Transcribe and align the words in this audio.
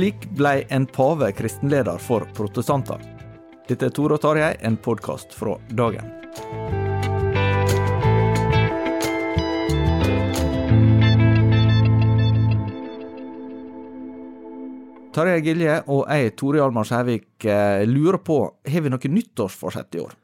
Slik 0.00 0.22
ble 0.32 0.62
en 0.72 0.86
pave 0.88 1.26
kristenleder 1.36 1.98
for 2.00 2.24
protestanter. 2.32 3.02
Dette 3.68 3.84
er 3.84 3.92
Tore 3.92 4.16
og 4.16 4.22
Tarjei, 4.22 4.54
en 4.64 4.78
podkast 4.80 5.34
fra 5.36 5.58
dagen. 5.76 6.06
Tarjei 15.12 15.42
Gilje 15.44 15.74
og 15.84 16.06
jeg, 16.08 16.32
Tore 16.40 16.62
Hjalmar 16.62 16.88
Skjævik, 16.88 17.44
eh, 17.44 17.84
lurer 17.84 18.22
på 18.24 18.40
har 18.72 18.80
vi 18.86 18.94
noe 18.94 19.12
nyttårsforsett 19.18 20.00
i 20.00 20.06
år. 20.06 20.16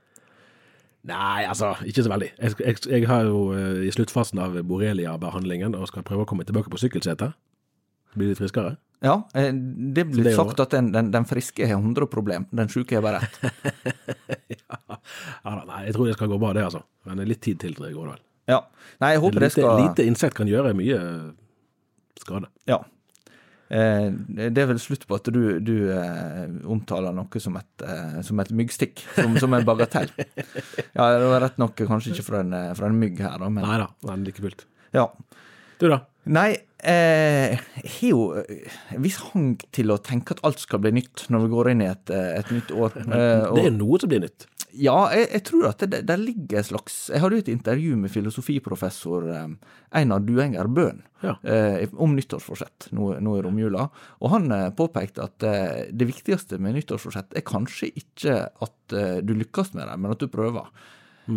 Nei, 1.13 1.45
altså, 1.45 1.75
ikke 1.85 2.07
så 2.07 2.15
veldig. 2.15 2.33
Jeg, 2.41 2.57
jeg, 2.65 2.81
jeg 2.95 3.11
har 3.13 3.29
jo 3.29 3.51
eh, 3.53 3.85
i 3.85 3.93
sluttfasen 3.93 4.41
av 4.41 4.57
borrelia-behandlingen 4.57 5.77
og 5.77 5.93
skal 5.93 6.07
prøve 6.09 6.25
å 6.25 6.33
komme 6.33 6.49
tilbake 6.49 6.73
på 6.73 6.81
sykkelsetet. 6.81 7.37
Bli 8.17 8.31
litt 8.33 8.41
friskere. 8.41 8.77
Ja, 9.05 9.29
eh, 9.35 9.53
det 9.53 10.07
blir 10.09 10.25
det 10.25 10.35
sagt 10.37 10.61
at 10.61 10.73
den, 10.73 10.89
den, 10.95 11.11
den 11.13 11.27
friske 11.29 11.67
har 11.69 11.79
100 11.79 12.09
problem, 12.11 12.47
den 12.51 12.71
sjuke 12.73 12.97
har 12.97 13.05
bare 13.05 13.21
ett. 13.27 13.41
ja, 14.57 14.79
ja, 14.97 15.57
nei, 15.69 15.83
jeg 15.87 15.97
tror 15.97 16.09
det 16.09 16.17
skal 16.17 16.33
gå 16.33 16.39
bra, 16.41 16.55
det, 16.57 16.65
altså. 16.65 16.81
Men 17.07 17.21
litt 17.29 17.43
tid 17.45 17.61
til 17.63 17.77
det 17.77 17.93
går 17.93 18.09
vel. 18.15 18.23
Ja. 18.49 18.63
Nei, 19.03 19.13
jeg 19.17 19.23
håper 19.25 19.43
det 19.43 19.51
lite, 19.51 19.61
skal 19.61 19.81
lite 19.83 20.07
insekt 20.09 20.39
kan 20.39 20.49
gjøre 20.49 20.73
mye 20.79 21.01
skade. 22.23 22.49
Ja. 22.71 22.81
Eh, 23.67 24.09
det 24.55 24.63
er 24.63 24.69
vel 24.71 24.79
slutt 24.81 25.05
på 25.11 25.17
at 25.19 25.29
du, 25.35 25.59
du 25.59 25.75
eh, 25.91 26.45
omtaler 26.71 27.15
noe 27.15 27.43
som 27.43 27.59
et, 27.59 27.73
eh, 27.83 28.19
som 28.27 28.41
et 28.43 28.53
myggstikk, 28.55 29.03
som, 29.19 29.35
som 29.43 29.57
en 29.59 29.67
bagatell. 29.67 30.13
Ja, 30.97 31.11
det 31.19 31.27
var 31.29 31.43
rett 31.45 31.59
nok 31.61 31.77
kanskje 31.83 32.15
ikke 32.15 32.29
fra 32.31 32.45
en, 32.47 32.55
eh, 32.57 32.73
fra 32.79 32.89
en 32.89 33.01
mygg 33.01 33.21
her, 33.21 33.37
da, 33.43 33.51
men 33.51 33.67
Nei 33.67 33.81
da, 33.83 33.91
men 34.09 34.25
like 34.29 34.43
fullt. 34.45 34.65
ja. 34.97 35.11
Du 35.77 35.91
da? 35.93 36.07
Nei, 36.27 36.57
eh, 36.83 37.55
jeg 37.85 37.93
har 37.93 38.09
jo 38.11 38.21
eh, 38.41 38.67
en 38.97 39.03
viss 39.05 39.21
hang 39.31 39.53
til 39.75 39.93
å 39.95 40.01
tenke 40.03 40.35
at 40.35 40.41
alt 40.47 40.59
skal 40.63 40.81
bli 40.83 40.91
nytt 40.97 41.29
når 41.31 41.45
vi 41.45 41.53
går 41.53 41.71
inn 41.73 41.85
i 41.85 41.91
et, 41.93 42.11
eh, 42.11 42.39
et 42.41 42.51
nytt 42.51 42.73
år. 42.75 42.97
Og- 43.07 43.55
Det 43.61 43.67
er 43.69 43.77
noe 43.77 44.01
som 44.03 44.11
blir 44.11 44.25
nytt. 44.25 44.47
Ja, 44.77 45.09
jeg, 45.15 45.31
jeg 45.33 45.43
tror 45.49 45.69
at 45.71 45.79
det, 45.89 46.03
der 46.05 46.19
ligger 46.21 46.59
et 46.59 46.67
slags 46.69 46.97
Jeg 47.09 47.23
hadde 47.23 47.39
jo 47.39 47.45
et 47.47 47.49
intervju 47.49 47.95
med 47.97 48.11
filosofiprofessor 48.13 49.29
Einar 49.97 50.21
Duenger 50.27 50.69
Bøhn 50.69 50.99
Ja. 51.23 51.37
eh, 51.45 51.87
om 51.97 52.13
nyttårsforsett 52.19 52.91
nå, 52.93 53.15
nå 53.25 53.39
i 53.39 53.43
romjula. 53.47 53.87
Og 54.21 54.31
han 54.35 54.51
påpekte 54.77 55.25
at 55.25 55.39
det 55.97 56.07
viktigste 56.11 56.59
med 56.61 56.75
nyttårsforsett 56.77 57.33
er 57.39 57.47
kanskje 57.47 57.89
ikke 57.97 58.51
at 58.61 59.25
du 59.25 59.33
lykkes 59.39 59.73
med 59.79 59.89
det, 59.89 59.97
men 59.99 60.11
at 60.13 60.19
du 60.21 60.29
prøver. 60.29 60.67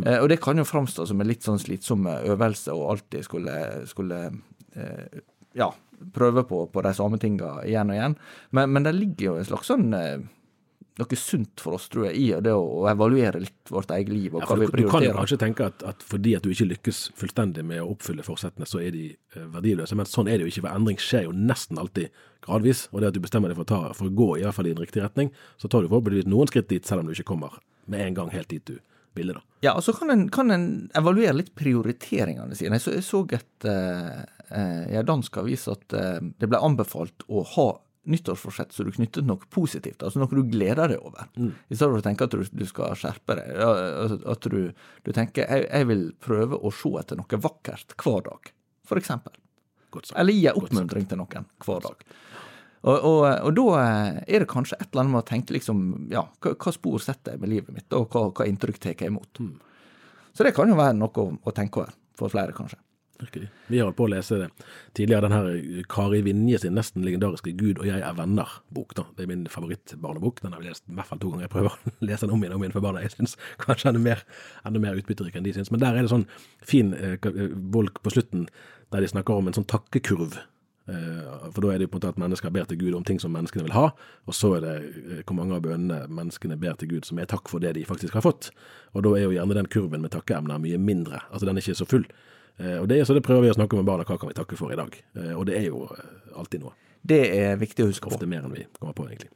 Eh, 0.06 0.20
og 0.22 0.28
det 0.30 0.42
kan 0.42 0.58
jo 0.60 0.64
framstå 0.68 1.08
som 1.08 1.22
en 1.22 1.28
litt 1.32 1.42
sånn 1.42 1.58
slitsom 1.62 2.04
øvelse 2.06 2.70
å 2.76 2.90
alltid 2.92 3.24
skulle, 3.26 3.56
skulle 3.90 4.20
ja, 5.58 5.70
prøve 6.14 6.44
på, 6.48 6.66
på 6.74 6.84
de 6.86 6.94
samme 6.96 7.20
tinga 7.22 7.60
igjen 7.68 7.90
og 7.92 7.98
igjen. 7.98 8.18
Men, 8.56 8.76
men 8.76 8.86
det 8.86 8.96
ligger 8.98 9.32
jo 9.32 9.38
en 9.40 9.48
slags 9.48 9.72
sånn 9.72 9.90
eh, 9.98 10.20
noe 11.00 11.18
sunt 11.20 11.62
for 11.64 11.78
oss, 11.78 11.88
tror 11.92 12.10
jeg, 12.10 12.20
i 12.20 12.28
det 12.44 12.54
å, 12.56 12.84
evaluere 12.92 13.40
litt 13.40 13.72
vårt 13.72 13.92
eget 13.96 14.12
liv 14.12 14.36
og 14.36 14.44
Ja, 14.44 14.50
hva 14.50 14.58
vi 14.60 14.68
prioriterer. 14.68 14.88
du 14.88 14.92
kan 14.92 15.06
jo 15.06 15.14
kanskje 15.16 15.40
tenke 15.40 15.70
at, 15.72 15.86
at 15.88 16.04
fordi 16.04 16.36
at 16.36 16.44
du 16.44 16.52
ikke 16.52 16.68
lykkes 16.74 17.00
fullstendig 17.20 17.64
med 17.68 17.84
å 17.84 17.94
oppfylle 17.94 18.26
forsettene, 18.26 18.68
så 18.68 18.82
er 18.84 18.92
de 18.96 19.06
eh, 19.14 19.48
verdiløse. 19.54 19.96
Men 20.00 20.10
sånn 20.10 20.28
er 20.28 20.40
det 20.40 20.48
jo 20.48 20.54
ikke, 20.54 20.66
for 20.68 20.76
endring 20.76 21.00
skjer 21.04 21.30
jo 21.30 21.36
nesten 21.36 21.80
alltid 21.82 22.12
gradvis. 22.46 22.88
Og 22.92 23.02
det 23.02 23.12
at 23.12 23.18
du 23.18 23.24
bestemmer 23.24 23.52
deg 23.52 23.60
for 23.60 23.68
å, 23.68 23.72
ta, 23.72 23.82
for 23.98 24.12
å 24.12 24.16
gå 24.22 24.30
i 24.40 24.46
hvert 24.46 24.58
fall 24.60 24.70
i 24.70 24.76
en 24.76 24.84
riktig 24.84 25.04
retning, 25.06 25.32
så 25.62 25.72
tar 25.72 25.84
du 25.84 25.92
forhåpentligvis 25.92 26.30
noen 26.30 26.52
skritt 26.52 26.72
dit, 26.72 26.86
selv 26.86 27.04
om 27.04 27.10
du 27.10 27.16
ikke 27.16 27.32
kommer 27.32 27.60
med 27.90 28.04
en 28.06 28.20
gang 28.20 28.34
helt 28.36 28.52
dit 28.52 28.66
du 28.68 28.78
ville. 29.16 29.38
da. 29.38 29.44
Ja, 29.64 29.76
og 29.76 29.84
så 29.84 29.96
kan 29.96 30.12
en, 30.14 30.28
kan 30.34 30.52
en 30.52 30.68
evaluere 30.98 31.38
litt 31.40 31.54
prioriteringene 31.58 32.56
sine. 32.58 32.78
Jeg 32.78 32.86
så, 32.86 32.96
jeg 32.98 33.08
så 33.08 33.24
et, 33.40 33.68
eh, 33.68 34.20
eh, 34.20 34.39
i 34.90 34.98
en 35.00 35.08
dansk 35.08 35.38
avis 35.42 35.68
at 35.72 35.96
eh, 35.98 36.18
det 36.42 36.50
ble 36.50 36.62
anbefalt 36.64 37.26
å 37.28 37.44
ha 37.56 37.70
nyttårsforsett 38.10 38.72
så 38.74 38.86
du 38.88 38.94
knyttet 38.96 39.28
noe 39.28 39.44
positivt, 39.54 40.02
altså 40.02 40.22
noe 40.22 40.32
du 40.32 40.48
gleder 40.50 40.94
deg 40.94 41.04
over. 41.06 41.28
I 41.70 41.76
stedet 41.76 41.92
for 41.92 42.00
å 42.00 42.06
tenke 42.06 42.26
at 42.26 42.34
du, 42.34 42.42
du 42.42 42.66
skal 42.66 42.96
skjerpe 42.98 43.36
deg. 43.38 43.60
Altså 43.60 44.18
At 44.34 44.48
du, 44.50 44.88
du 45.06 45.12
tenker 45.14 45.46
jeg, 45.46 45.68
jeg 45.68 45.90
vil 45.92 46.08
prøve 46.24 46.58
å 46.58 46.72
se 46.74 46.94
etter 47.02 47.20
noe 47.20 47.42
vakkert 47.44 47.94
hver 48.00 48.26
dag, 48.26 48.52
for 48.88 49.02
eksempel. 49.02 49.36
Eller 50.16 50.38
gi 50.38 50.50
en 50.50 50.58
oppmuntring 50.62 51.06
til 51.10 51.22
noen 51.22 51.48
hver 51.66 51.86
dag. 51.86 52.04
Og, 52.80 52.96
og, 52.96 53.24
og 53.28 53.56
da 53.58 53.64
eh, 53.82 54.20
er 54.36 54.44
det 54.44 54.50
kanskje 54.50 54.78
et 54.80 54.88
eller 54.88 55.04
annet 55.04 55.16
med 55.18 55.22
å 55.22 55.28
tenke 55.28 55.56
liksom, 55.56 55.80
ja, 56.14 56.24
hva, 56.40 56.54
hva 56.56 56.72
spor 56.72 57.02
setter 57.04 57.36
jeg 57.36 57.42
med 57.42 57.52
livet 57.52 57.76
mitt, 57.76 57.90
og 57.98 58.08
hva, 58.14 58.30
hva 58.32 58.48
inntrykk 58.48 58.80
tar 58.80 58.96
jeg 58.96 59.12
imot. 59.12 59.42
Mm. 59.44 59.58
Så 60.32 60.46
det 60.48 60.54
kan 60.56 60.72
jo 60.72 60.78
være 60.80 60.96
noe 60.96 61.26
å, 61.26 61.34
å 61.36 61.56
tenke 61.56 61.82
over 61.82 61.98
for 62.20 62.32
flere, 62.32 62.56
kanskje. 62.56 62.80
Vi 63.70 63.78
har 63.80 63.90
holdt 63.90 63.98
på 64.00 64.06
å 64.08 64.12
lese 64.14 64.50
tidligere, 64.98 65.28
den 65.28 65.36
her 65.36 65.84
Kari 65.92 66.22
Vinje 66.26 66.60
sin 66.64 66.76
nesten 66.78 67.04
legendariske 67.04 67.52
'Gud 67.58 67.80
og 67.80 67.86
jeg 67.90 68.00
er 68.00 68.14
venner'-bok. 68.16 68.96
da. 68.96 69.04
Det 69.18 69.24
er 69.24 69.28
min 69.28 69.48
favorittbarnebok. 69.48 70.42
Den 70.42 70.54
har 70.54 70.62
vi 70.62 70.70
lest 70.70 70.84
i 70.88 70.94
hvert 70.94 71.08
fall 71.08 71.20
to 71.20 71.30
ganger. 71.30 71.48
Jeg 71.48 71.54
prøver 71.56 71.76
å 71.76 71.94
lese 72.10 72.26
den 72.26 72.34
om 72.36 72.44
igjen 72.44 72.56
om 72.56 72.64
igjen 72.64 72.76
for 72.76 72.82
barna. 72.82 73.02
Jeg 73.02 73.12
syns 73.18 73.36
kanskje 73.60 73.92
er 73.92 74.00
mer, 74.00 74.24
enda 74.66 74.80
mer 74.80 74.96
utbytterik 74.96 75.36
enn 75.36 75.44
de 75.44 75.54
syns. 75.54 75.72
Men 75.72 75.80
der 75.84 75.96
er 75.98 76.08
det 76.08 76.14
sånn 76.14 76.28
fin 76.64 76.94
eh, 76.94 77.18
eh, 77.20 77.50
bolk 77.56 78.02
på 78.04 78.16
slutten 78.16 78.48
der 78.92 79.02
de 79.02 79.12
snakker 79.12 79.36
om 79.36 79.48
en 79.48 79.54
sånn 79.54 79.68
takkekurv. 79.70 80.40
Eh, 80.90 81.52
For 81.54 81.62
da 81.62 81.74
er 81.74 81.78
det 81.78 81.86
jo 81.90 81.92
på 81.94 82.00
en 82.00 82.02
måte 82.02 82.14
at 82.16 82.22
mennesker 82.22 82.50
ber 82.54 82.66
til 82.66 82.80
Gud 82.82 82.96
om 82.98 83.04
ting 83.06 83.20
som 83.22 83.34
menneskene 83.36 83.68
vil 83.68 83.76
ha, 83.76 83.92
og 84.26 84.34
så 84.34 84.56
er 84.58 84.62
det 84.66 84.76
eh, 84.80 85.22
hvor 85.28 85.38
mange 85.38 85.54
av 85.58 85.62
bønnene 85.66 86.08
menneskene 86.10 86.58
ber 86.58 86.80
til 86.80 86.90
Gud 86.96 87.06
som 87.06 87.20
er 87.20 87.30
takk 87.30 87.50
for 87.52 87.60
det 87.62 87.76
de 87.78 87.86
faktisk 87.86 88.14
har 88.18 88.26
fått. 88.26 88.50
Og 88.96 89.04
da 89.06 89.14
er 89.18 89.28
jo 89.28 89.36
gjerne 89.36 89.60
den 89.60 89.70
kurven 89.70 90.02
med 90.02 90.16
takkeemner 90.16 90.62
mye 90.62 90.80
mindre. 90.82 91.22
Altså 91.30 91.46
den 91.46 91.58
er 91.58 91.62
ikke 91.66 91.78
så 91.84 91.90
full. 91.90 92.08
Eh, 92.60 92.78
Og 92.82 92.88
det, 92.88 93.06
så 93.08 93.16
det 93.16 93.24
prøver 93.24 93.48
vi 93.48 93.54
å 93.54 93.58
snakke 93.58 93.80
med 93.80 93.88
barna. 93.88 94.06
Hva 94.08 94.18
kan 94.20 94.30
vi 94.32 94.38
takke 94.38 94.58
for 94.60 94.74
i 94.74 94.80
dag? 94.80 94.96
Eh, 95.16 95.34
Og 95.38 95.46
det 95.48 95.58
er 95.58 95.70
jo 95.70 95.86
eh, 95.96 96.36
alltid 96.36 96.66
noe. 96.66 96.76
Det 97.02 97.22
er 97.38 97.56
viktig 97.60 97.86
å 97.86 97.90
huske 97.92 98.10
på, 98.10 98.18
Ofte 98.18 98.28
mer 98.28 98.44
enn 98.44 98.54
vi 98.54 98.66
kommer 98.80 98.94
på, 98.98 99.08
egentlig. 99.08 99.32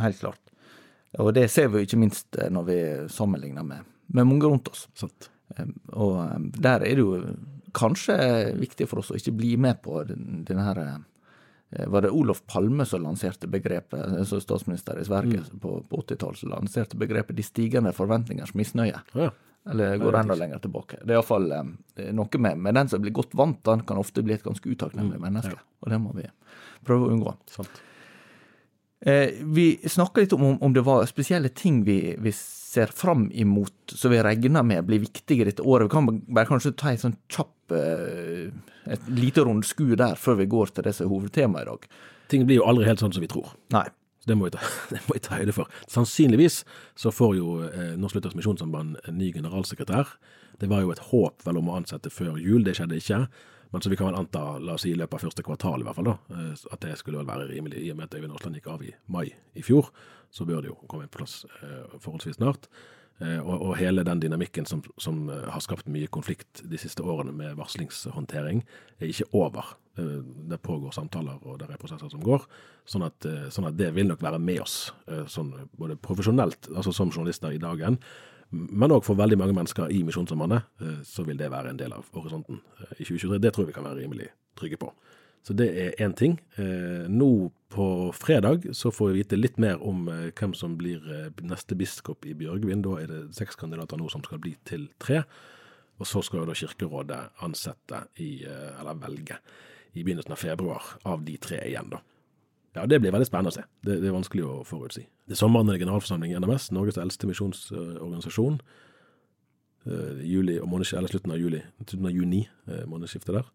helt 0.00 0.18
klart. 0.18 0.40
Og 1.20 1.34
det 1.36 1.50
ser 1.52 1.68
vi 1.68 1.82
ikke 1.84 1.98
minst 2.00 2.38
når 2.50 2.64
vi 2.64 2.78
sammenligner 3.12 3.66
med, 3.68 3.84
med 4.16 4.26
mange 4.26 4.48
rundt 4.48 4.70
oss. 4.72 4.86
Sant? 4.96 5.28
Og 5.92 6.16
der 6.56 6.80
er 6.80 6.96
det 6.96 7.04
jo 7.04 7.18
kanskje 7.76 8.16
viktig 8.56 8.86
for 8.88 9.02
oss 9.02 9.10
å 9.12 9.18
ikke 9.20 9.34
bli 9.36 9.50
med 9.60 9.82
på 9.84 9.98
den, 10.08 10.40
denne 10.48 10.64
her 10.64 10.80
var 11.92 12.04
det 12.04 12.10
Olof 12.16 12.40
Palme 12.48 12.84
som 12.88 13.04
lanserte 13.04 13.48
begrepet, 13.48 14.26
som 14.28 14.40
statsminister 14.40 14.98
i 15.00 15.04
Sverige 15.04 15.44
på, 15.60 15.82
på 15.88 16.00
80-tallet, 16.00 16.40
som 16.40 16.50
lanserte 16.52 16.96
begrepet 17.00 17.36
'de 17.36 17.44
stigende 17.44 17.92
forventningers 17.92 18.52
misnøye'. 18.56 19.00
Ja. 19.12 19.30
Eller 19.70 19.96
går 19.96 20.12
det 20.12 20.18
enda 20.18 20.34
lenger 20.34 20.58
tilbake. 20.58 20.98
Det 21.04 21.12
er 21.12 21.20
iallfall 21.20 21.52
eh, 21.54 22.10
noe 22.16 22.42
med, 22.42 22.58
med 22.58 22.74
den 22.74 22.90
som 22.90 23.02
blir 23.02 23.14
godt 23.14 23.36
vant, 23.38 23.60
den 23.68 23.84
kan 23.86 24.00
ofte 24.00 24.24
bli 24.26 24.34
et 24.34 24.44
ganske 24.44 24.66
utakknemlig 24.66 25.20
menneske. 25.22 25.54
Og 25.82 25.92
det 25.92 26.00
må 26.02 26.14
vi 26.16 26.26
prøve 26.86 27.06
å 27.06 27.14
unngå. 27.14 27.34
Eh, 29.06 29.38
vi 29.54 29.66
snakka 29.86 30.24
litt 30.24 30.34
om 30.34 30.58
om 30.62 30.74
det 30.74 30.84
var 30.86 31.06
spesielle 31.10 31.52
ting 31.54 31.82
vi, 31.86 32.16
vi 32.18 32.32
ser 32.34 32.90
fram 32.94 33.28
imot, 33.30 33.94
som 33.94 34.10
vi 34.10 34.22
regner 34.22 34.62
med 34.66 34.84
blir 34.86 35.02
viktige 35.02 35.46
dette 35.46 35.62
året. 35.62 35.86
Vi 35.86 35.94
kan 35.94 36.10
bare 36.26 36.48
kanskje 36.50 36.74
ta 36.78 36.90
en 36.90 37.02
sånn 37.06 37.18
kjapp 37.30 37.74
eh, 37.78 38.50
et 38.90 39.10
lite 39.14 39.46
rundskue 39.46 39.98
der 39.98 40.18
før 40.18 40.42
vi 40.42 40.50
går 40.50 40.74
til 40.74 40.86
det 40.86 40.94
som 40.96 41.06
er 41.06 41.14
hovedtemaet 41.14 41.66
i 41.66 41.70
dag. 41.70 41.90
Ting 42.32 42.46
blir 42.48 42.62
jo 42.62 42.68
aldri 42.70 42.86
helt 42.88 43.02
sånn 43.02 43.14
som 43.14 43.22
vi 43.22 43.30
tror. 43.30 43.54
Nei. 43.74 43.86
Så 44.22 44.30
det 44.30 44.36
må 44.38 44.46
vi 44.46 45.22
ta, 45.22 45.38
høyde 45.38 45.54
for. 45.56 45.70
Sannsynligvis 45.90 46.62
så 46.98 47.10
får 47.14 47.34
jo 47.40 47.56
eh, 47.66 47.96
Norsk 47.98 48.18
Luthersk 48.18 48.38
Misjonssamband 48.38 49.00
en 49.02 49.18
ny 49.18 49.32
generalsekretær. 49.34 50.14
Det 50.60 50.68
var 50.70 50.84
jo 50.84 50.92
et 50.94 51.02
håp 51.10 51.42
vel 51.46 51.58
om 51.58 51.72
å 51.72 51.80
ansette 51.80 52.12
før 52.12 52.38
jul, 52.38 52.62
det 52.62 52.76
skjedde 52.78 53.00
ikke. 53.00 53.24
Men 53.72 53.82
så 53.82 53.90
vi 53.90 53.96
kan 53.96 54.10
vel 54.10 54.20
anta, 54.20 54.44
la 54.60 54.76
oss 54.76 54.84
si 54.84 54.92
i 54.92 54.98
løpet 55.00 55.16
av 55.16 55.26
første 55.26 55.42
kvartal 55.46 55.82
i 55.82 55.86
hvert 55.86 55.98
fall, 55.98 56.12
da, 56.12 56.16
eh, 56.36 56.64
at 56.76 56.86
det 56.86 56.96
skulle 57.00 57.22
vel 57.22 57.30
være 57.30 57.50
rimelig. 57.50 57.82
I 57.82 57.92
og 57.94 57.98
med 57.98 58.10
at 58.10 58.18
Øyvind 58.18 58.36
Aasland 58.36 58.58
gikk 58.60 58.70
av 58.70 58.86
i 58.86 58.94
mai 59.10 59.26
i 59.32 59.64
fjor, 59.64 59.90
så 60.32 60.46
bør 60.48 60.62
det 60.62 60.70
jo 60.70 60.80
komme 60.86 61.08
på 61.08 61.18
plass 61.22 61.42
eh, 61.62 61.96
forholdsvis 61.98 62.38
snart. 62.38 62.68
Eh, 63.22 63.38
og, 63.40 63.54
og 63.60 63.76
hele 63.78 64.04
den 64.06 64.22
dynamikken 64.22 64.66
som, 64.66 64.82
som 65.00 65.26
eh, 65.30 65.48
har 65.52 65.62
skapt 65.62 65.90
mye 65.92 66.10
konflikt 66.12 66.62
de 66.68 66.80
siste 66.80 67.04
årene 67.04 67.34
med 67.36 67.56
varslingshåndtering, 67.58 68.62
er 68.98 69.12
ikke 69.12 69.28
over. 69.36 69.74
Eh, 69.98 70.04
Det 70.48 70.58
pågår 70.58 70.90
samtaler, 70.90 71.38
og 71.46 71.58
det 71.58 71.68
er 71.70 71.80
prosesser 71.80 72.08
som 72.10 72.20
går. 72.20 72.44
Sånn 72.86 73.04
at, 73.04 73.24
eh, 73.26 73.48
sånn 73.52 73.68
at 73.68 73.76
det 73.76 73.92
vil 73.94 74.08
nok 74.08 74.20
være 74.20 74.40
med 74.40 74.60
oss, 74.60 74.92
eh, 75.08 75.24
sånn 75.24 75.68
både 75.78 75.96
profesjonelt, 75.96 76.68
altså 76.74 76.92
som 76.92 77.10
journalister 77.10 77.52
i 77.52 77.58
dagen, 77.58 77.98
men 78.50 78.90
òg 78.90 79.04
for 79.04 79.14
veldig 79.14 79.38
mange 79.38 79.54
mennesker 79.54 79.90
i 79.90 80.02
Misjonssambandet, 80.02 80.62
så 81.04 81.24
vil 81.24 81.38
det 81.38 81.50
være 81.50 81.70
en 81.70 81.76
del 81.78 81.90
av 81.90 82.04
horisonten 82.12 82.60
i 82.98 83.04
2023. 83.04 83.38
Det 83.38 83.52
tror 83.52 83.64
jeg 83.64 83.66
vi 83.68 83.72
kan 83.72 83.84
være 83.84 84.02
rimelig 84.02 84.28
trygge 84.54 84.76
på. 84.76 84.92
Så 85.42 85.56
det 85.56 85.70
er 85.74 86.06
én 86.06 86.14
ting. 86.14 86.38
Nå 86.58 87.50
på 87.70 88.12
fredag 88.12 88.74
så 88.74 88.92
får 88.92 89.12
vi 89.12 89.22
vite 89.22 89.40
litt 89.40 89.58
mer 89.58 89.78
om 89.80 90.04
hvem 90.04 90.54
som 90.54 90.76
blir 90.76 91.00
neste 91.40 91.74
biskop 91.74 92.26
i 92.26 92.34
Bjørgvin. 92.34 92.82
Da 92.82 93.00
er 93.00 93.06
det 93.06 93.34
seks 93.34 93.56
kandidater 93.56 93.96
nå 93.96 94.10
som 94.10 94.22
skal 94.22 94.38
bli 94.38 94.54
til 94.66 94.90
tre. 94.98 95.24
Og 95.98 96.06
så 96.06 96.22
skal 96.22 96.40
jo 96.40 96.44
da 96.44 96.52
Kirkerådet 96.52 97.30
ansette 97.40 98.06
i, 98.18 98.44
eller 98.44 98.94
velge, 99.00 99.38
i 99.92 100.04
begynnelsen 100.04 100.34
av 100.34 100.40
februar 100.40 100.82
av 101.08 101.24
de 101.26 101.36
tre 101.42 101.60
igjen, 101.66 101.90
da. 101.92 102.02
Ja, 102.72 102.86
Det 102.88 103.02
blir 103.02 103.12
veldig 103.12 103.28
spennende 103.28 103.52
å 103.52 103.56
se. 103.58 103.66
Det, 103.84 103.98
det 104.00 104.08
er 104.08 104.14
vanskelig 104.14 104.46
å 104.48 104.62
forutsi. 104.64 105.02
Det 105.28 105.36
er 105.36 105.40
sommeren 105.42 105.68
er 105.68 105.76
det 105.76 105.82
generalforsamling 105.84 106.32
i 106.32 106.38
NMS, 106.40 106.70
Norges 106.72 106.96
eldste 107.00 107.28
misjonsorganisasjon. 107.28 108.62
Uh, 109.82 110.22
juli 110.24 110.56
og 110.62 110.70
måneds, 110.70 110.94
eller 110.96 111.10
slutten 111.10 111.34
av 111.34 111.42
juli, 111.42 111.60
slutten 111.82 112.08
av 112.08 112.14
juni, 112.16 112.46
uh, 112.70 112.84
månedsskiftet 112.88 113.36
der. 113.36 113.50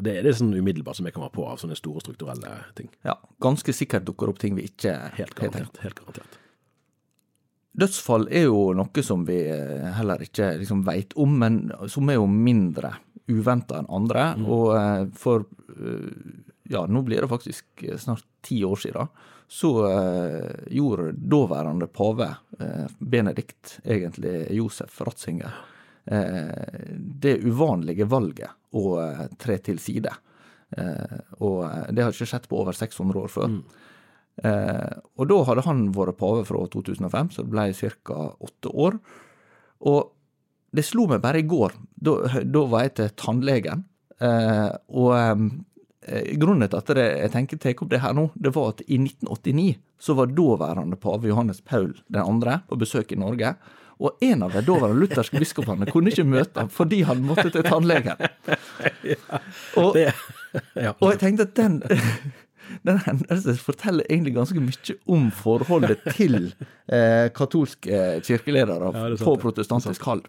Det 0.00 0.12
er 0.16 0.24
det 0.24 0.36
sånn 0.38 0.52
umiddelbart 0.54 0.98
som 0.98 1.08
jeg 1.08 1.16
kommer 1.16 1.32
på 1.34 1.44
av 1.48 1.60
sånne 1.60 1.76
store 1.78 2.02
strukturelle 2.04 2.52
ting. 2.78 2.88
Ja, 3.06 3.16
ganske 3.42 3.74
sikkert 3.76 4.06
dukker 4.08 4.32
opp 4.32 4.40
ting 4.40 4.56
vi 4.56 4.68
ikke 4.70 4.94
Helt 5.16 5.34
garantert. 5.36 5.80
Helt 5.84 5.98
garantert. 5.98 6.38
Dødsfall 7.80 8.26
er 8.34 8.48
jo 8.48 8.70
noe 8.74 9.04
som 9.06 9.22
vi 9.28 9.38
eh, 9.46 9.90
heller 9.94 10.24
ikke 10.24 10.54
liksom 10.58 10.82
veit 10.86 11.14
om, 11.20 11.36
men 11.42 11.60
som 11.90 12.08
er 12.10 12.18
jo 12.18 12.26
mindre 12.30 12.96
uventa 13.30 13.80
enn 13.80 13.90
andre. 13.90 14.26
Og 14.46 14.70
eh, 14.76 15.02
for 15.18 15.46
eh, 15.76 16.06
ja, 16.70 16.84
nå 16.86 17.02
blir 17.06 17.24
det 17.24 17.30
faktisk 17.30 17.84
eh, 17.86 17.98
snart 18.00 18.26
ti 18.46 18.62
år 18.66 18.80
siden, 18.82 19.10
så 19.50 19.70
gjorde 20.70 21.08
daværende 21.26 21.88
pave 21.90 22.28
Benedikt, 23.02 23.80
egentlig 23.82 24.44
Josef 24.54 25.00
Ratzinger, 25.02 25.56
det 26.06 27.32
uvanlige 27.42 28.06
valget 28.06 28.54
å 28.78 28.92
tre 29.42 29.56
til 29.58 29.82
side. 29.82 30.12
Og 31.42 31.66
det 31.90 32.06
har 32.06 32.14
ikke 32.14 32.30
skjedd 32.30 32.46
på 32.46 32.60
over 32.62 32.78
600 32.78 33.24
år 33.24 33.34
før. 33.34 33.58
Eh, 34.40 34.92
og 35.20 35.28
da 35.28 35.40
hadde 35.48 35.64
han 35.66 35.82
vært 35.92 36.18
pave 36.20 36.46
fra 36.48 36.62
2005, 36.72 37.34
så 37.34 37.44
det 37.44 37.52
ble 37.52 37.66
ca. 38.06 38.30
åtte 38.40 38.72
år. 38.72 38.96
Og 39.90 40.12
det 40.70 40.84
slo 40.86 41.06
meg 41.10 41.22
bare 41.22 41.42
i 41.42 41.48
går. 41.48 41.74
Da, 42.00 42.16
da 42.44 42.62
var 42.70 42.86
jeg 42.86 42.96
til 42.98 43.12
tannlegen. 43.18 43.84
Eh, 44.20 44.70
og 44.94 45.12
eh, 45.16 46.32
grunnen 46.40 46.68
til 46.68 46.80
at 46.80 46.94
det, 46.96 47.06
jeg 47.24 47.34
tenker 47.34 47.60
tar 47.60 47.76
opp 47.76 47.90
det 47.92 48.02
her 48.04 48.16
nå, 48.16 48.28
det 48.36 48.54
var 48.54 48.74
at 48.74 48.84
i 48.86 49.00
1989 49.00 49.74
så 50.00 50.16
var 50.16 50.32
daværende 50.32 50.96
pave 51.00 51.28
Johannes 51.28 51.60
Paul 51.60 51.92
2. 52.14 52.56
på 52.68 52.80
besøk 52.80 53.12
i 53.12 53.20
Norge. 53.20 53.54
Og 54.00 54.22
en 54.24 54.46
av 54.46 54.54
de 54.56 54.62
daværende 54.64 55.02
lutherske 55.02 55.40
biskopene 55.42 55.88
kunne 55.90 56.08
ikke 56.12 56.24
møte 56.24 56.62
ham 56.62 56.70
fordi 56.72 57.02
han 57.04 57.20
måtte 57.24 57.50
til 57.52 57.66
tannlegen. 57.66 58.16
Og, 59.80 59.94
og 59.94 61.06
jeg 61.12 61.18
tenkte 61.20 61.44
at 61.46 61.52
den, 61.54 61.76
den 62.86 62.98
hendelsen 63.04 63.60
forteller 63.60 64.06
egentlig 64.08 64.34
ganske 64.36 64.62
mye 64.62 64.96
om 65.10 65.28
forholdet 65.34 66.02
til 66.18 66.52
eh, 66.88 67.28
katolske 67.36 68.20
kirkeledere 68.26 68.90
Ja, 68.94 69.06
på 69.20 69.36
protestantisk 69.42 70.04
hold. 70.08 70.24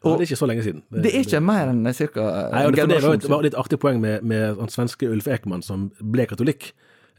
Ja, 0.00 0.14
det 0.16 0.24
er 0.24 0.28
ikke 0.30 0.40
så 0.40 0.48
lenge 0.48 0.64
siden. 0.64 0.82
Det 0.88 1.10
er 1.12 1.24
ikke 1.26 1.42
mer 1.44 1.68
enn 1.68 1.84
ca. 1.84 1.90
en 1.92 2.72
generasjon 2.72 2.76
det, 2.76 2.86
det 2.88 3.02
var 3.04 3.18
et, 3.18 3.28
var 3.28 3.42
et 3.42 3.50
litt 3.50 3.58
artig 3.60 3.78
poeng 3.82 4.00
med, 4.00 4.24
med 4.24 4.56
den 4.56 4.72
svenske 4.72 5.10
Ulf 5.12 5.28
Ekman, 5.28 5.64
som 5.64 5.90
ble 6.00 6.24
katolikk. 6.30 6.70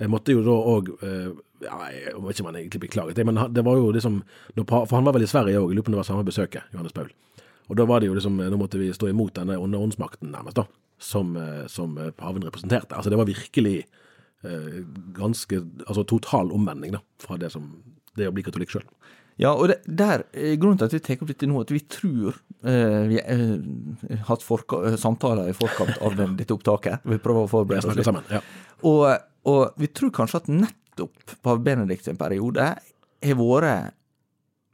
Jeg 0.02 0.10
måtte 0.10 0.34
jo 0.34 0.42
da 0.42 0.54
òg 0.66 0.88
ja, 1.62 1.76
Jeg 1.94 2.16
vet 2.18 2.34
ikke 2.34 2.42
om 2.42 2.48
han 2.50 2.58
egentlig 2.58 2.80
beklaget 2.88 3.20
det, 3.20 3.26
men 3.28 3.38
det 3.54 3.62
var 3.68 3.78
jo 3.78 3.92
liksom 3.94 4.24
For 4.66 4.96
han 4.96 5.06
var 5.06 5.14
vel 5.14 5.28
i 5.28 5.30
Sverige 5.30 5.62
òg, 5.62 5.76
lurer 5.76 5.86
på 5.86 5.92
om 5.92 5.98
det 5.98 6.02
var 6.02 6.10
samme 6.10 6.26
besøket, 6.26 6.66
Johannes 6.74 6.96
Paul. 6.96 7.12
Og 7.70 7.78
da 7.78 7.86
var 7.88 8.02
det 8.02 8.10
jo 8.10 8.16
liksom 8.18 8.40
Nå 8.42 8.58
måtte 8.60 8.82
vi 8.82 8.92
stå 8.96 9.12
imot 9.12 9.36
denne 9.38 9.58
åndsmakten, 9.58 10.34
nærmest, 10.34 10.58
da, 10.60 10.66
som, 11.02 11.36
eh, 11.40 11.68
som 11.72 11.98
eh, 11.98 12.12
paven 12.12 12.44
representerte. 12.44 12.96
Altså, 12.96 13.10
det 13.10 13.18
var 13.18 13.30
virkelig 13.30 13.78
eh, 13.80 13.86
ganske 14.42 15.60
Altså 15.86 16.02
total 16.10 16.50
omvending, 16.56 16.96
da, 16.96 17.02
fra 17.22 17.38
det 17.38 17.52
som 17.54 17.68
det 18.18 18.28
å 18.28 18.34
bli 18.36 18.44
katolikk 18.46 18.74
sjøl. 18.74 18.88
Ja, 19.42 19.54
og 19.56 19.72
det, 19.72 19.80
der, 19.88 20.26
eh, 20.36 20.56
grunnen 20.60 20.78
til 20.78 20.90
at 20.90 20.96
vi 20.96 21.02
tar 21.02 21.22
opp 21.24 21.32
dette 21.32 21.48
nå, 21.50 21.62
at 21.64 21.72
vi 21.74 21.80
tror 21.90 22.36
eh, 22.68 23.08
Vi 23.10 23.18
har 23.18 23.32
eh, 23.32 24.26
hatt 24.28 24.44
forka, 24.46 24.82
eh, 24.90 24.98
samtaler 25.00 25.50
i 25.50 25.56
forkant 25.58 25.98
av 26.04 26.18
den, 26.20 26.36
dette 26.40 26.54
opptaket. 26.54 27.06
Vi 27.08 27.20
prøver 27.24 27.48
å 27.48 27.52
forberede 27.52 27.90
oss 27.90 27.98
litt. 27.98 28.08
sammen. 28.08 28.28
Ja. 28.30 28.44
Og, 28.88 29.08
og 29.50 29.82
vi 29.82 29.90
tror 29.96 30.14
kanskje 30.20 30.44
at 30.44 30.52
nettopp 30.52 31.38
pave 31.42 31.64
Benedikt 31.66 32.06
sin 32.06 32.20
periode 32.20 32.74
har 32.76 33.42
vært 33.42 33.98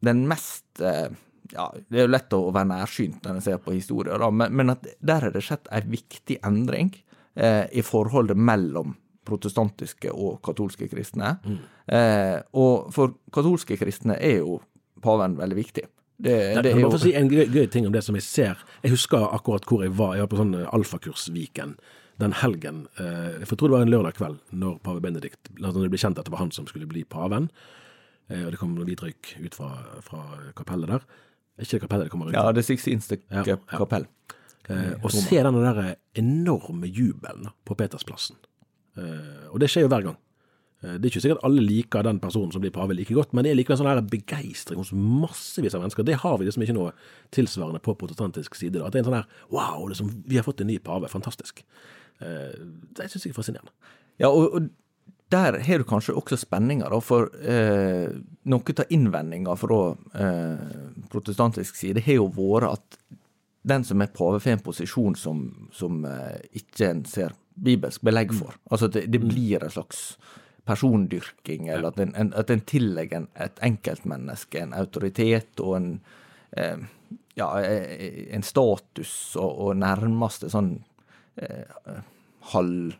den 0.05 0.27
mest 0.29 0.83
eh, 0.83 1.09
ja, 1.53 1.69
Det 1.87 2.01
er 2.01 2.07
jo 2.07 2.11
lett 2.11 2.35
å 2.35 2.43
være 2.51 2.71
nærsynt 2.73 3.23
når 3.23 3.37
en 3.37 3.45
ser 3.45 3.61
på 3.63 3.75
historier, 3.77 4.23
men, 4.35 4.51
men 4.51 4.73
at 4.73 4.83
der 4.99 5.29
har 5.29 5.31
det 5.31 5.45
skjedd 5.47 5.69
en 5.71 5.91
viktig 5.93 6.41
endring 6.45 6.91
eh, 7.39 7.63
i 7.71 7.85
forholdet 7.85 8.35
mellom 8.35 8.97
protestantiske 9.27 10.11
og 10.13 10.39
katolske 10.45 10.87
kristne. 10.91 11.35
Eh, 11.87 12.39
og 12.57 12.89
for 12.95 13.13
katolske 13.35 13.77
kristne 13.79 14.15
er 14.17 14.39
jo 14.41 14.59
paven 15.03 15.35
veldig 15.37 15.59
viktig. 15.59 15.85
Det, 16.17 16.33
Jeg 16.33 16.63
det 16.65 16.71
er 16.73 16.79
jo 16.81 16.97
si 16.97 17.11
en 17.13 17.27
gøy, 17.29 17.43
gøy 17.53 17.67
ting 17.69 17.85
om 17.85 17.93
det 17.93 18.01
som 18.03 18.15
jeg 18.17 18.23
ser. 18.25 18.57
Jeg 18.81 18.95
husker 18.95 19.27
akkurat 19.35 19.67
hvor 19.69 19.83
jeg 19.85 19.93
var. 19.99 20.15
Jeg 20.17 20.25
var 20.25 20.31
på 20.33 20.39
sånn 20.39 20.55
alfakursviken 20.55 20.73
alfakurs-weekend 20.73 21.77
den 22.17 22.33
helgen. 22.33 22.87
eh, 22.97 23.37
Jeg 23.43 23.47
tror 23.53 23.67
det 23.69 23.75
var 23.77 23.85
en 23.85 23.91
lørdag 23.93 24.15
kveld 24.17 24.39
når 24.51 24.79
pave 24.81 25.01
Benedikt 25.03 25.51
når 25.59 25.77
det 25.83 25.91
ble 25.93 25.99
kjent 26.01 26.17
at 26.17 26.25
det 26.25 26.33
var 26.33 26.41
han 26.41 26.51
som 26.51 26.65
skulle 26.65 26.87
bli 26.89 27.03
paven. 27.05 27.51
Eh, 28.29 28.45
Og 28.47 28.51
det 28.51 28.57
kom 28.59 28.73
hvit 28.75 29.03
røyk 29.03 29.35
ut 29.45 29.53
fra, 29.53 29.69
fra 30.01 30.23
kapellet 30.57 30.89
der. 30.89 31.05
Ikke 31.61 31.77
det 31.77 31.81
kapellet, 31.85 32.05
det 32.07 32.11
kommer 32.11 32.27
ut. 32.29 32.33
Ja, 32.33 32.51
det 32.51 32.65
Sixtinste 32.65 33.19
Ja, 33.29 33.43
ja. 33.45 33.57
kapell. 33.69 34.07
Eh, 34.69 34.97
og 35.03 35.11
se 35.13 35.37
den 35.43 35.53
der 35.61 35.95
enorme 36.17 36.89
jubelen 36.89 37.47
på 37.65 37.75
Petersplassen. 37.77 38.35
Eh, 38.97 39.51
og 39.51 39.61
det 39.61 39.69
skjer 39.71 39.85
jo 39.85 39.91
hver 39.91 40.07
gang. 40.07 40.17
Eh, 40.83 40.95
det 40.95 41.07
er 41.07 41.11
ikke 41.11 41.23
sikkert 41.25 41.45
alle 41.47 41.63
liker 41.65 42.05
den 42.05 42.21
personen 42.23 42.53
som 42.53 42.63
blir 42.63 42.73
pave 42.75 42.95
like 42.97 43.13
godt, 43.17 43.33
men 43.33 43.45
det 43.45 43.53
er 43.53 43.59
likevel 43.59 43.79
sånn 43.81 43.89
her 43.89 44.01
begeistring 44.05 44.81
hos 44.81 44.93
massevis 44.93 45.77
av 45.77 45.85
mennesker. 45.85 46.07
Det 46.07 46.19
har 46.23 46.37
vi 46.37 46.49
liksom 46.49 46.65
ikke 46.65 46.77
noe 46.77 46.95
tilsvarende 47.35 47.81
på 47.83 47.97
protestantisk 47.99 48.57
side. 48.57 48.79
Da. 48.79 48.87
At 48.87 48.95
det 48.95 49.01
er 49.01 49.05
en 49.05 49.11
sånn 49.11 49.19
her 49.19 49.29
wow, 49.53 49.87
liksom, 49.91 50.11
vi 50.27 50.39
har 50.39 50.47
fått 50.47 50.65
en 50.65 50.71
ny 50.71 50.79
pave, 50.83 51.09
fantastisk. 51.11 51.63
Eh, 52.21 52.57
det 52.97 53.09
syns 53.11 53.25
jeg 53.25 53.33
er 53.33 53.39
fascinerende. 53.39 53.73
Ja, 54.21 54.29
og, 54.29 54.53
og 54.57 54.69
der 55.31 55.59
har 55.59 55.81
du 55.81 55.83
kanskje 55.87 56.15
også 56.15 56.37
spenninger, 56.39 56.87
da, 56.89 56.99
for 57.03 57.27
eh, 57.43 58.13
noe 58.47 58.75
av 58.79 58.93
innvendinga 58.95 59.55
fra 59.59 59.81
eh, 60.15 60.67
protestantisk 61.11 61.75
side 61.75 62.03
har 62.05 62.21
jo 62.21 62.29
vært 62.37 62.77
at 62.77 62.99
den 63.67 63.83
som 63.83 64.01
er 64.01 64.13
pave, 64.15 64.39
får 64.39 64.55
en 64.55 64.63
posisjon 64.63 65.17
som, 65.19 65.43
som 65.75 66.05
eh, 66.07 66.39
ikke 66.61 66.93
en 66.93 67.03
ser 67.09 67.35
bibelsk 67.63 68.03
belegg 68.05 68.33
for. 68.35 68.57
Altså 68.71 68.89
at 68.89 68.97
det, 68.97 69.05
det 69.13 69.21
blir 69.23 69.63
en 69.63 69.73
slags 69.73 70.03
persondyrking, 70.67 71.69
eller 71.71 71.93
at 71.93 71.99
en, 72.03 72.13
en, 72.19 72.33
at 72.35 72.51
en 72.51 72.61
tillegger 72.67 73.27
et 73.39 73.63
enkeltmenneske 73.63 74.59
en 74.61 74.75
autoritet 74.75 75.61
og 75.63 75.77
en 75.77 75.89
eh, 76.59 76.83
ja, 77.37 77.47
eh, 77.61 78.27
en 78.35 78.43
status 78.43 79.11
og, 79.39 79.49
og 79.67 79.79
nærmeste 79.79 80.49
sånn 80.51 80.73
eh, 81.39 81.99
halv, 82.53 82.95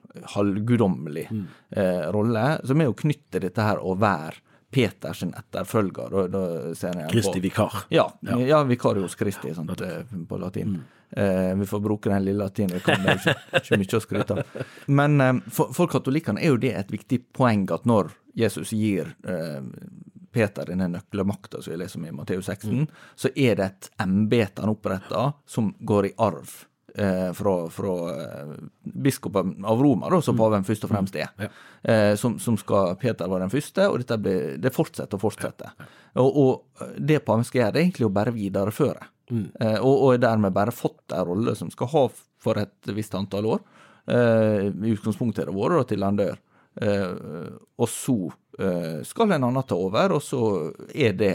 mm. 1.32 1.46
eh, 1.76 2.04
rolle, 2.14 2.46
som 2.68 2.84
er 2.84 2.92
å 2.92 2.98
knytte 2.98 3.42
dette 3.44 3.66
her 3.66 3.82
å 3.82 3.96
være 4.00 4.44
Peters 4.78 5.24
etterfølger. 5.26 6.12
Da, 6.14 6.28
da 6.30 6.76
ser 6.78 7.00
jeg 7.02 7.10
Kristi 7.16 7.42
vikar. 7.42 7.82
Ja, 7.90 8.06
ja. 8.22 8.62
Vicarius 8.68 9.18
Kristi 9.18 9.56
sant, 9.58 9.82
eh, 9.82 10.06
på 10.30 10.38
latin. 10.38 10.78
Eh, 11.10 11.56
vi 11.56 11.66
får 11.66 11.80
bruke 11.80 12.12
den 12.12 12.26
lille 12.26 12.44
latinen 12.44 12.76
vi 12.76 12.84
kan, 12.84 13.02
det 13.02 13.14
er 13.14 13.22
ikke, 13.22 13.62
ikke 13.62 13.80
mye 13.80 13.98
å 13.98 14.04
skryte 14.04 14.36
av. 14.36 14.64
Men 15.00 15.22
eh, 15.24 15.34
for, 15.50 15.74
for 15.74 15.90
katolikkene 15.90 16.44
er 16.44 16.54
jo 16.54 16.62
det 16.62 16.76
et 16.78 16.94
viktig 16.94 17.22
poeng 17.34 17.64
at 17.74 17.88
når 17.90 18.12
Jesus 18.38 18.76
gir 18.76 19.14
eh, 19.26 19.62
Peter 20.36 20.68
denne 20.70 20.92
nøkkelmakta 20.94 21.64
som 21.64 21.74
vi 21.74 21.80
leser 21.82 22.02
om 22.02 22.10
i 22.10 22.14
Matteus 22.14 22.52
16, 22.52 22.86
så 23.16 23.32
er 23.34 23.58
det 23.58 23.70
et 23.72 23.92
embete 24.04 24.62
han 24.62 24.76
oppretter 24.76 25.32
som 25.50 25.72
går 25.80 26.12
i 26.12 26.16
arv. 26.28 26.52
Eh, 26.98 27.34
fra, 27.38 27.52
fra 27.70 27.96
eh, 28.10 28.54
biskopen 28.82 29.66
av 29.66 29.82
Roma, 29.82 30.08
da, 30.10 30.18
som 30.26 30.38
paven 30.40 30.64
først 30.66 30.88
og 30.88 30.90
fremst 30.90 31.18
er. 31.20 31.30
Eh, 31.86 32.16
som, 32.18 32.40
som 32.42 32.56
skal 32.58 32.96
Peter 32.98 33.30
var 33.30 33.44
den 33.44 33.54
første, 33.54 33.86
og 33.86 34.00
dette 34.02 34.18
blir, 34.18 34.56
det 34.58 34.72
fortsetter 34.74 35.20
og 35.20 35.22
fortsetter. 35.28 35.76
Og, 36.18 36.40
og 36.42 36.88
det 36.98 37.20
paven 37.28 37.46
skal 37.46 37.62
gjøre, 37.62 37.76
det 37.76 37.82
er 37.82 37.86
egentlig 37.86 38.08
å 38.08 38.16
bare 38.16 38.34
videreføre. 38.34 39.12
Eh, 39.30 39.78
og, 39.78 39.94
og 39.94 40.10
er 40.16 40.24
dermed 40.24 40.56
bare 40.56 40.74
fått 40.74 41.14
en 41.14 41.28
rolle 41.28 41.54
som 41.60 41.70
skal 41.74 41.92
ha 41.94 42.04
for 42.42 42.64
et 42.64 42.92
visst 42.98 43.14
antall 43.20 43.52
år. 43.54 43.64
Eh, 44.10 44.68
I 44.72 44.96
utgangspunktet 44.96 45.44
er 45.44 45.52
det 45.52 45.58
vært 45.58 45.92
til 45.92 46.08
han 46.08 46.18
dør. 46.18 46.42
Eh, 46.82 47.54
og 47.78 47.90
så 47.94 48.18
skal 49.06 49.32
en 49.32 49.44
annen 49.46 49.66
ta 49.68 49.78
over, 49.78 50.16
og 50.18 50.24
så 50.26 50.42
er 50.96 51.14
det 51.18 51.34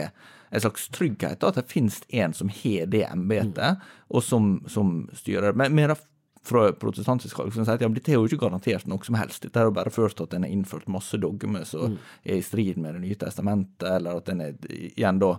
en 0.53 0.61
slags 0.61 0.89
trygghet 0.93 1.39
da, 1.41 1.49
at 1.49 1.57
det 1.57 1.71
finnes 1.71 2.01
en 2.13 2.33
som 2.35 2.49
har 2.51 2.89
det 2.91 3.05
embetet, 3.07 3.85
og 4.13 4.23
som, 4.23 4.57
som 4.69 5.07
styrer. 5.17 5.55
Men 5.57 5.73
mer 5.73 5.95
fra 6.43 6.67
protestantisk 6.75 7.39
hold 7.39 7.53
som 7.55 7.63
sier 7.63 7.79
at 7.79 7.83
ja, 7.85 7.89
dette 7.89 8.11
er 8.11 8.19
jo 8.19 8.27
ikke 8.27 8.43
garantert 8.43 8.85
noe 8.91 9.01
som 9.07 9.17
helst. 9.17 9.45
Dette 9.45 9.61
har 9.61 9.69
jo 9.69 9.75
bare 9.79 9.93
ført 9.93 10.17
til 10.19 10.27
at 10.27 10.35
en 10.35 10.45
har 10.45 10.53
innført 10.53 10.91
masse 10.91 11.17
dogmer 11.17 11.65
som 11.67 11.97
er 12.21 12.37
i 12.37 12.45
strid 12.45 12.77
med 12.77 12.97
Det 12.97 13.03
nye 13.05 13.19
testamentet, 13.19 13.87
eller 13.89 14.19
at 14.19 14.29
en 14.33 14.43
igjen 14.69 15.21
da 15.23 15.37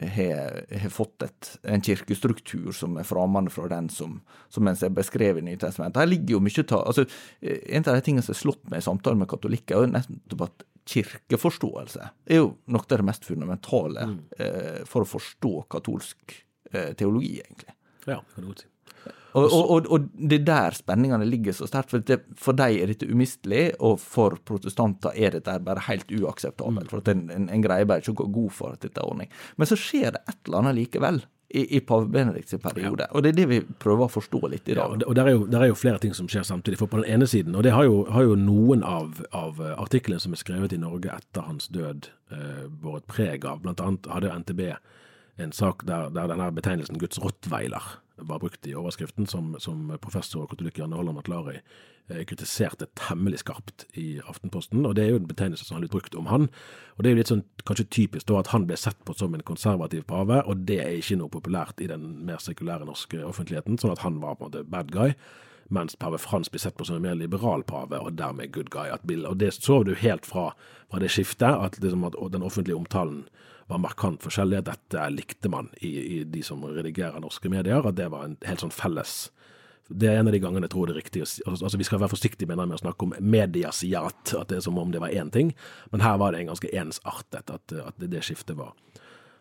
har, 0.00 0.88
fått 0.90 1.22
et, 1.26 1.50
en 1.62 1.82
kirkestruktur 1.82 2.70
som 2.76 2.98
er 3.00 3.06
framande 3.06 3.50
fra 3.50 3.66
den 3.70 3.88
som, 3.90 4.20
som 4.48 4.68
en 4.68 4.76
ser 4.78 4.92
beskrevet 4.94 5.42
i 5.42 5.48
Nytestamentet. 5.48 5.98
Her 6.02 6.10
ligger 6.10 6.36
jo 6.36 6.42
mye 6.44 6.64
ta, 6.66 6.82
altså, 6.84 7.06
eh, 7.40 7.58
En 7.76 7.86
av 7.86 7.96
de 7.96 8.04
tingene 8.06 8.22
som 8.22 8.34
har 8.34 8.42
slått 8.42 8.70
meg 8.70 8.82
i 8.82 8.86
samtale 8.86 9.18
med 9.18 9.30
katolikker, 9.30 9.82
er 9.82 9.94
nettopp 9.96 10.46
at 10.46 10.66
kirkeforståelse 10.90 12.08
er 12.26 12.40
jo 12.40 12.50
noe 12.70 12.82
av 12.84 12.98
det 12.98 13.06
mest 13.06 13.28
fundamentale 13.28 14.06
eh, 14.38 14.82
for 14.88 15.04
å 15.04 15.10
forstå 15.10 15.54
katolsk 15.70 16.34
eh, 16.72 16.92
teologi, 16.98 17.38
egentlig. 17.44 17.76
Ja, 18.06 18.18
det 18.18 18.34
kan 18.34 18.44
du 18.44 18.52
godt 18.52 18.64
si. 18.64 18.70
Og, 19.38 19.44
og, 19.46 19.68
og, 19.70 19.88
og 19.94 20.06
det 20.14 20.40
er 20.40 20.46
der 20.48 20.74
spenningene 20.74 21.26
ligger 21.28 21.54
så 21.54 21.68
sterkt. 21.70 21.92
For, 21.92 22.02
det, 22.02 22.18
for 22.38 22.56
dem 22.58 22.80
er 22.82 22.90
dette 22.90 23.06
umistelig, 23.06 23.68
og 23.78 24.00
for 24.02 24.40
protestanter 24.46 25.14
er 25.14 25.36
dette 25.36 25.54
bare 25.66 25.84
helt 25.86 26.10
uakseptabelt. 26.10 26.90
For 26.90 27.04
at 27.04 27.12
en, 27.12 27.28
en, 27.34 27.46
en 27.52 27.62
greier 27.64 27.86
bare 27.88 28.02
ikke 28.02 28.16
å 28.16 28.22
gå 28.24 28.30
god 28.40 28.56
for 28.56 28.74
at 28.74 28.82
dette 28.82 28.98
er 28.98 29.06
ordning. 29.06 29.30
Men 29.56 29.70
så 29.70 29.78
skjer 29.78 30.16
det 30.16 30.24
et 30.24 30.40
eller 30.48 30.64
annet 30.64 30.80
likevel 30.80 31.22
i, 31.50 31.76
i 31.76 31.80
pave 31.80 32.06
Benedikts 32.06 32.54
periode. 32.62 33.06
Og 33.10 33.22
det 33.22 33.32
er 33.32 33.38
det 33.40 33.46
vi 33.50 33.60
prøver 33.82 34.06
å 34.06 34.12
forstå 34.12 34.40
litt 34.52 34.68
i 34.70 34.76
dag. 34.78 34.92
og 34.92 35.02
og 35.10 35.16
der 35.18 35.26
er, 35.26 35.34
jo, 35.34 35.46
der 35.50 35.64
er 35.64 35.72
jo 35.72 35.78
flere 35.78 35.98
ting 35.98 36.14
som 36.14 36.28
skjer 36.30 36.46
samtidig. 36.46 36.78
For 36.78 36.90
på 36.90 37.00
den 37.02 37.10
ene 37.10 37.26
siden, 37.26 37.56
og 37.58 37.66
det 37.66 37.72
har 37.74 37.88
jo, 37.88 38.04
har 38.10 38.28
jo 38.28 38.36
noen 38.38 38.84
av, 38.86 39.18
av 39.34 39.58
artiklene 39.74 40.22
som 40.22 40.36
er 40.36 40.42
skrevet 40.42 40.76
i 40.76 40.80
Norge 40.80 41.10
etter 41.10 41.48
hans 41.48 41.66
død, 41.74 42.10
eh, 42.30 42.64
båret 42.70 43.06
preg 43.10 43.44
av. 43.44 43.64
Blant 43.64 43.82
annet 43.82 44.06
hadde 44.12 44.34
NTB 44.44 44.62
en 45.40 45.52
sak 45.56 45.84
der, 45.88 46.12
der 46.14 46.30
denne 46.30 46.50
betegnelsen 46.54 47.00
Guds 47.00 47.18
rottweiler 47.22 47.96
var 48.22 48.40
brukt 48.42 48.66
i 48.66 48.74
overskriften, 48.74 49.26
som, 49.26 49.54
som 49.58 49.90
professor 50.02 50.44
og 50.44 50.52
katolikk 50.52 50.80
Janne 50.80 50.98
Holland 50.98 51.18
Matlari 51.18 51.56
eh, 51.58 52.22
kritiserte 52.28 52.88
temmelig 52.98 53.42
skarpt 53.42 53.86
i 53.98 54.20
Aftenposten. 54.28 54.84
Og 54.86 54.96
det 54.96 55.04
er 55.04 55.12
jo 55.14 55.20
en 55.20 55.28
betegnelse 55.30 55.66
som 55.66 55.76
har 55.76 55.84
blitt 55.84 55.94
brukt 55.94 56.16
om 56.18 56.30
han. 56.30 56.48
Og 56.96 57.02
det 57.02 57.10
er 57.10 57.16
jo 57.16 57.20
litt 57.20 57.32
sånn 57.32 57.44
kanskje 57.68 57.88
typisk 57.90 58.30
da 58.30 58.40
at 58.40 58.52
han 58.54 58.66
ble 58.68 58.78
sett 58.80 58.98
på 59.06 59.16
som 59.18 59.36
en 59.36 59.46
konservativ 59.46 60.06
pave, 60.10 60.42
og 60.46 60.66
det 60.70 60.80
er 60.84 60.98
ikke 60.98 61.20
noe 61.20 61.32
populært 61.32 61.82
i 61.82 61.90
den 61.90 62.08
mer 62.28 62.42
sekulære 62.42 62.88
norske 62.88 63.22
offentligheten, 63.26 63.78
sånn 63.80 63.94
at 63.94 64.04
han 64.06 64.18
var 64.24 64.36
på 64.38 64.46
en 64.46 64.52
måte 64.52 64.66
bad 64.70 64.92
guy. 64.94 65.14
Mens 65.70 65.94
pave 65.94 66.18
Frans 66.18 66.50
blir 66.50 66.58
sett 66.58 66.74
på 66.74 66.84
som 66.84 66.98
en 66.98 67.04
mer 67.04 67.14
liberal 67.14 67.62
pave, 67.62 67.98
og 68.00 68.16
dermed 68.18 68.50
good 68.52 68.72
guy. 68.74 68.88
At 68.90 69.06
Bill, 69.06 69.22
og 69.28 69.38
det 69.38 69.52
så 69.54 69.84
du 69.86 69.94
helt 69.94 70.26
fra, 70.26 70.50
fra 70.90 70.98
det 70.98 71.12
skiftet, 71.14 71.46
at, 71.46 71.78
liksom 71.78 72.08
at 72.08 72.18
den 72.32 72.42
offentlige 72.42 72.76
omtalen 72.76 73.28
var 73.70 73.82
markant 73.82 74.22
forskjellig. 74.24 74.64
Dette 74.66 75.08
likte 75.14 75.50
man 75.52 75.70
i, 75.80 75.90
i 76.20 76.22
de 76.28 76.42
som 76.46 76.64
redigerer 76.66 77.22
norske 77.22 77.52
medier, 77.52 77.86
at 77.86 77.98
det 77.98 78.10
var 78.12 78.26
en 78.26 78.38
helt 78.46 78.64
sånn 78.64 78.74
felles 78.74 79.28
det 79.90 80.06
er 80.06 80.20
en 80.20 80.28
av 80.30 80.34
de 80.34 80.40
gangene 80.42 80.68
jeg 80.68 80.72
tror 80.74 80.88
det 80.88 80.94
er 80.94 81.00
riktig 81.00 81.22
altså, 81.24 81.64
altså 81.64 81.78
Vi 81.78 81.86
skal 81.88 82.00
være 82.02 82.12
forsiktige 82.12 82.48
med, 82.48 82.60
med 82.62 82.78
å 82.78 82.82
snakke 82.82 83.06
om 83.06 83.14
mediasiat, 83.18 84.34
at 84.38 84.50
det 84.50 84.60
er 84.60 84.64
som 84.64 84.78
om 84.78 84.92
det 84.94 85.02
var 85.02 85.14
én 85.14 85.32
ting. 85.34 85.52
Men 85.90 86.04
her 86.04 86.18
var 86.20 86.32
det 86.32 86.42
en 86.42 86.52
ganske 86.52 86.70
ensartet, 86.70 87.50
at, 87.50 87.74
at 87.74 87.96
det, 87.98 88.10
det 88.12 88.22
skiftet 88.26 88.58
var, 88.58 88.74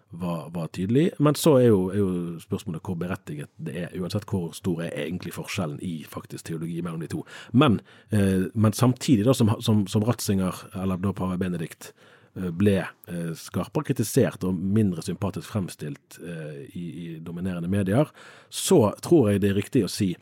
var, 0.09 0.49
var 0.55 0.71
tydelig. 0.73 1.09
Men 1.21 1.37
så 1.37 1.57
er 1.59 1.67
jo, 1.69 1.79
er 1.93 2.01
jo 2.01 2.09
spørsmålet 2.41 2.85
hvor 2.85 2.97
berettiget 2.99 3.51
det 3.61 3.75
er, 3.83 3.97
uansett 4.01 4.25
hvor 4.29 4.49
stor 4.57 4.81
er 4.87 4.95
egentlig 5.05 5.35
forskjellen 5.37 5.77
i 5.85 5.99
faktisk 6.09 6.49
teologi 6.49 6.81
mellom 6.81 7.05
de 7.05 7.11
to. 7.13 7.25
Men, 7.53 7.79
eh, 8.09 8.49
men 8.53 8.73
samtidig, 8.73 9.27
da, 9.29 9.37
som, 9.37 9.53
som, 9.61 9.85
som 9.87 10.05
Ratzinger, 10.07 10.65
eller 10.81 11.01
da 11.03 11.13
pave 11.13 11.37
Benedikt, 11.41 11.93
ble 12.35 12.77
eh, 12.81 13.31
skarpere 13.37 13.89
kritisert 13.89 14.43
og 14.47 14.57
mindre 14.57 15.03
sympatisk 15.05 15.49
fremstilt 15.51 16.19
eh, 16.21 16.65
i, 16.77 17.15
dominerende 17.25 17.69
medier, 17.71 18.11
så 18.49 18.91
tror 19.03 19.31
jeg 19.31 19.43
det 19.43 19.51
er 19.51 19.59
riktig 19.59 19.85
å 19.85 19.91
si 19.91 20.13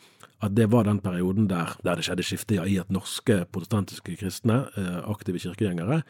at 0.46 0.54
det 0.54 0.70
var 0.70 0.86
den 0.86 1.02
perioden 1.02 1.48
der, 1.50 1.74
der 1.84 1.98
det 1.98 2.06
skjedde 2.06 2.26
skifte 2.26 2.60
i 2.62 2.78
at 2.78 2.94
norske 2.94 3.42
protestantiske 3.52 4.18
kristne, 4.20 4.64
eh, 4.78 5.00
aktive 5.10 5.42
kirkegjengere, 5.42 6.04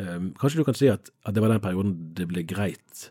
eh, 0.00 0.18
kanskje 0.40 0.62
du 0.62 0.66
kan 0.68 0.78
si 0.78 0.90
at, 0.92 1.12
at 1.24 1.36
det 1.36 1.44
var 1.44 1.52
den 1.52 1.64
perioden 1.64 1.96
det 2.16 2.28
ble 2.30 2.44
greit 2.48 3.10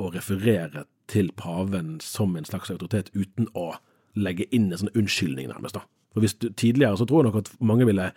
å 0.00 0.10
referere 0.12 0.86
til 1.08 1.30
paven 1.38 1.98
som 2.02 2.34
en 2.36 2.48
slags 2.48 2.72
autoritet 2.72 3.12
uten 3.14 3.48
å 3.54 3.76
legge 4.16 4.48
inn 4.54 4.70
en 4.72 4.80
sånn 4.80 4.96
unnskyldning, 4.96 5.48
nærmest. 5.52 5.76
da. 5.78 5.84
For 6.16 6.24
hvis 6.24 6.36
du, 6.40 6.48
Tidligere 6.56 6.96
så 6.96 7.06
tror 7.08 7.22
jeg 7.22 7.30
nok 7.30 7.40
at 7.42 7.50
mange 7.60 7.86
ville 7.88 8.10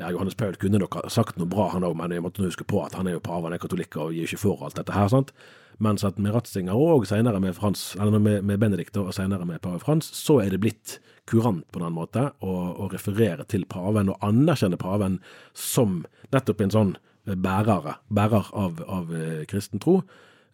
ja, 0.00 0.10
Johannes 0.10 0.36
Paul 0.38 0.56
kunne 0.60 0.80
nok 0.80 0.96
sagt 1.12 1.38
noe 1.38 1.48
bra, 1.50 1.68
han 1.74 1.84
òg, 1.86 1.96
men 1.98 2.14
jeg 2.14 2.24
måtte 2.24 2.44
huske 2.44 2.66
på 2.68 2.80
at 2.84 2.96
han 2.98 3.08
er 3.08 3.18
jo 3.18 3.24
pave, 3.24 3.44
han 3.46 3.56
er 3.56 3.62
katolikk 3.62 3.98
og 4.00 4.14
gir 4.16 4.28
ikke 4.28 4.40
for 4.40 4.64
alt 4.66 4.78
dette 4.80 4.96
her. 4.96 5.10
sant? 5.12 5.34
Mens 5.80 6.04
at 6.04 6.18
med 6.20 6.34
Ratzinger 6.34 6.76
og 6.76 7.06
senere 7.08 7.40
med 7.40 7.54
Frans, 7.56 7.94
med, 7.96 8.42
med 8.44 8.58
Benedikt 8.60 8.96
og 9.00 9.14
senere 9.16 9.46
med 9.48 9.62
pave 9.64 9.80
Frans, 9.80 10.10
så 10.16 10.40
er 10.42 10.52
det 10.52 10.60
blitt 10.64 10.98
kurant 11.30 11.64
på 11.72 11.80
den 11.80 11.94
måte 11.96 12.26
å, 12.44 12.56
å 12.84 12.88
referere 12.92 13.46
til 13.48 13.64
paven 13.70 14.10
og 14.12 14.26
anerkjenne 14.26 14.80
paven 14.80 15.20
som 15.56 16.02
nettopp 16.34 16.64
en 16.64 16.74
sånn 16.74 16.96
bærere, 17.24 17.98
bærer 18.08 18.50
av, 18.56 18.82
av 18.88 19.14
eh, 19.14 19.44
kristen 19.48 19.80
tro. 19.82 20.00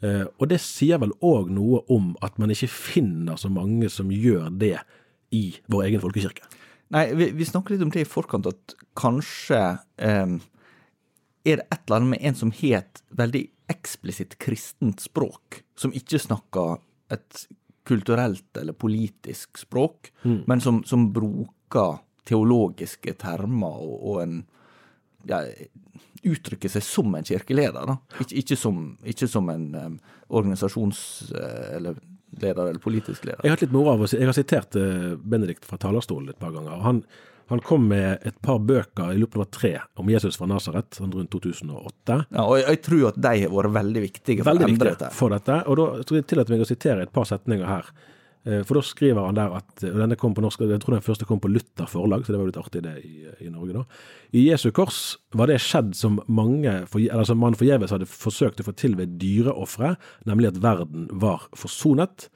Eh, 0.05 0.27
og 0.27 0.51
det 0.51 0.61
sier 0.63 1.01
vel 1.03 1.15
òg 1.25 1.51
noe 1.55 1.83
om 1.93 2.13
at 2.25 2.39
man 2.43 2.53
ikke 2.53 2.71
finner 2.71 3.39
så 3.41 3.51
mange 3.53 3.89
som 3.93 4.13
gjør 4.13 4.51
det 4.53 4.77
i 5.35 5.45
vår 5.73 5.89
egen 5.89 6.03
folkekirke. 6.03 6.47
Nei, 6.95 7.09
vi, 7.19 7.31
vi 7.35 7.47
snakker 7.49 7.75
litt 7.75 7.83
om 7.83 7.91
det 7.91 8.05
i 8.05 8.09
forkant, 8.09 8.47
at 8.47 8.77
kanskje 8.99 9.61
eh, 9.99 10.37
er 11.47 11.61
det 11.61 11.67
et 11.67 11.81
eller 11.87 11.97
annet 11.97 12.13
med 12.15 12.27
en 12.29 12.39
som 12.39 12.53
har 12.55 12.83
et 12.85 13.03
veldig 13.19 13.45
eksplisitt 13.73 14.37
kristent 14.43 15.03
språk, 15.03 15.63
som 15.79 15.95
ikke 15.97 16.21
snakker 16.23 16.77
et 17.15 17.47
kulturelt 17.87 18.59
eller 18.59 18.75
politisk 18.75 19.59
språk, 19.59 20.13
men 20.47 20.63
som, 20.63 20.81
som 20.87 21.09
bruker 21.15 22.01
teologiske 22.27 23.15
termer 23.23 23.83
og, 23.83 23.97
og 24.11 24.23
en 24.25 24.37
ja, 25.31 25.43
uttrykker 26.27 26.71
seg 26.71 26.83
som 26.83 27.15
en 27.15 27.27
kirkeleder. 27.27 27.93
Ikke, 28.19 28.35
ikke, 28.43 28.59
som, 28.59 28.81
ikke 29.07 29.29
som 29.31 29.51
en 29.51 29.69
um, 29.75 29.99
organisasjons- 30.35 31.31
eh, 31.35 31.77
eller 31.77 31.99
leder 32.41 32.67
eller 32.71 32.83
politisk 32.83 33.25
leder. 33.25 33.41
Jeg 33.43 33.51
har 33.53 33.57
hatt 33.57 33.65
litt 33.67 33.73
moro 33.77 33.93
av 33.95 34.05
å 34.05 34.11
jeg 34.11 34.27
har 34.27 34.37
sitert 34.37 34.77
eh, 34.77 35.15
Benedikt 35.23 35.65
fra 35.65 35.79
talerstolen 35.81 36.29
et 36.33 36.39
par 36.39 36.53
ganger. 36.53 36.81
han, 36.85 37.03
han 37.49 37.61
kom 37.63 37.85
med 37.89 38.25
et 38.27 38.35
par 38.43 38.59
bøker, 38.59 39.13
i 39.15 39.21
løpet 39.23 39.39
av 39.45 39.51
tre, 39.55 39.73
om 40.03 40.09
Jesus 40.11 40.37
fra 40.37 40.49
Nasaret, 40.51 40.89
sånn 40.99 41.13
rundt 41.15 41.31
2008. 41.31 42.19
Ja, 42.35 42.43
og 42.43 42.57
jeg, 42.59 42.67
jeg 42.73 42.83
tror 42.89 43.05
at 43.13 43.21
de 43.23 43.35
har 43.45 43.55
vært 43.55 43.77
veldig 43.79 44.03
viktige 44.03 44.43
for 44.43 44.51
Veldig 44.51 44.67
å 44.67 44.73
endre 44.73 44.91
dette. 44.97 45.11
for 45.15 45.31
dette. 45.37 45.61
Og 45.71 45.79
da 45.79 45.87
tror 46.03 46.19
jeg 46.19 46.27
tillater 46.33 46.57
meg 46.57 46.65
å 46.67 46.69
sitere 46.69 47.07
et 47.07 47.13
par 47.15 47.29
setninger 47.31 47.69
her. 47.71 47.93
Eh, 48.47 48.63
For 48.63 48.79
da 48.79 48.83
skriver 48.87 49.27
han 49.27 49.39
der 49.39 49.57
at 49.59 49.85
og 49.89 49.99
denne 49.99 50.17
kom 50.19 50.35
på 50.35 50.45
norsk, 50.45 50.61
Jeg 50.61 50.81
tror 50.81 50.95
den 50.95 51.03
første 51.03 51.27
kom 51.27 51.41
på 51.41 51.51
Luther 51.51 51.89
forlag, 51.91 52.25
så 52.25 52.33
det 52.33 52.39
var 52.39 52.47
litt 52.47 52.61
artig 52.61 52.83
det 52.83 52.95
i, 53.05 53.27
i 53.47 53.51
Norge, 53.51 53.73
da. 53.75 53.85
I 54.33 54.47
Jesu 54.51 54.71
kors 54.71 55.19
var 55.35 55.51
det 55.51 55.61
skjedd 55.61 55.95
som 55.95 56.21
mange, 56.29 56.87
eller 56.95 57.25
som 57.25 57.39
man 57.39 57.59
forgjeves 57.59 57.91
hadde 57.91 58.07
forsøkt 58.07 58.61
å 58.61 58.69
få 58.69 58.77
til 58.79 58.95
ved 58.97 59.19
dyreofre, 59.19 59.97
nemlig 60.27 60.53
at 60.55 60.63
verden 60.63 61.09
var 61.11 61.49
forsonet. 61.55 62.29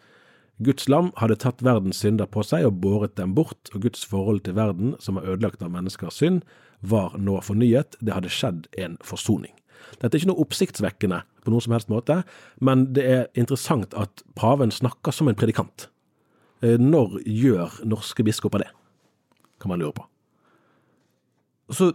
Guds 0.61 0.88
lam 0.88 1.12
hadde 1.17 1.38
tatt 1.40 1.62
verdens 1.64 2.02
synder 2.02 2.26
på 2.29 2.43
seg 2.45 2.67
og 2.67 2.81
båret 2.83 3.14
dem 3.17 3.33
bort, 3.35 3.71
og 3.73 3.87
Guds 3.87 4.05
forhold 4.05 4.43
til 4.45 4.59
verden, 4.59 4.97
som 5.00 5.17
er 5.17 5.31
ødelagt 5.31 5.62
av 5.62 5.73
menneskers 5.73 6.19
synd, 6.21 6.43
var 6.81 7.17
nå 7.17 7.38
fornyet. 7.45 7.97
Det 8.00 8.12
hadde 8.12 8.33
skjedd 8.33 8.67
en 8.76 8.99
forsoning. 9.05 9.55
Dette 10.00 10.12
er 10.12 10.21
ikke 10.21 10.31
noe 10.33 10.45
oppsiktsvekkende 10.45 11.23
på 11.45 11.52
noen 11.52 11.64
som 11.64 11.73
helst 11.73 11.88
måte, 11.93 12.21
men 12.61 12.90
det 12.93 13.07
er 13.09 13.25
interessant 13.40 13.95
at 13.97 14.23
paven 14.37 14.73
snakker 14.75 15.14
som 15.14 15.31
en 15.31 15.38
predikant. 15.38 15.88
Eh, 16.61 16.79
Når 16.79 17.21
gjør 17.25 17.81
norske 17.88 18.25
biskoper 18.26 18.64
det? 18.64 18.71
Kan 19.61 19.73
man 19.73 19.81
lure 19.81 19.97
på. 19.97 20.07
så 21.71 21.93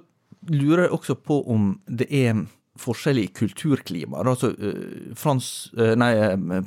lurer 0.47 0.85
jeg 0.85 0.93
også 0.93 1.15
på 1.19 1.41
om 1.51 1.71
det 1.85 2.05
er 2.13 2.45
forskjell 2.79 3.17
i 3.19 3.27
kulturklima. 3.27 4.21
Altså, 4.21 4.51
uh, 4.51 5.15
Frans, 5.15 5.71
uh, 5.79 5.95
nei, 5.99 6.11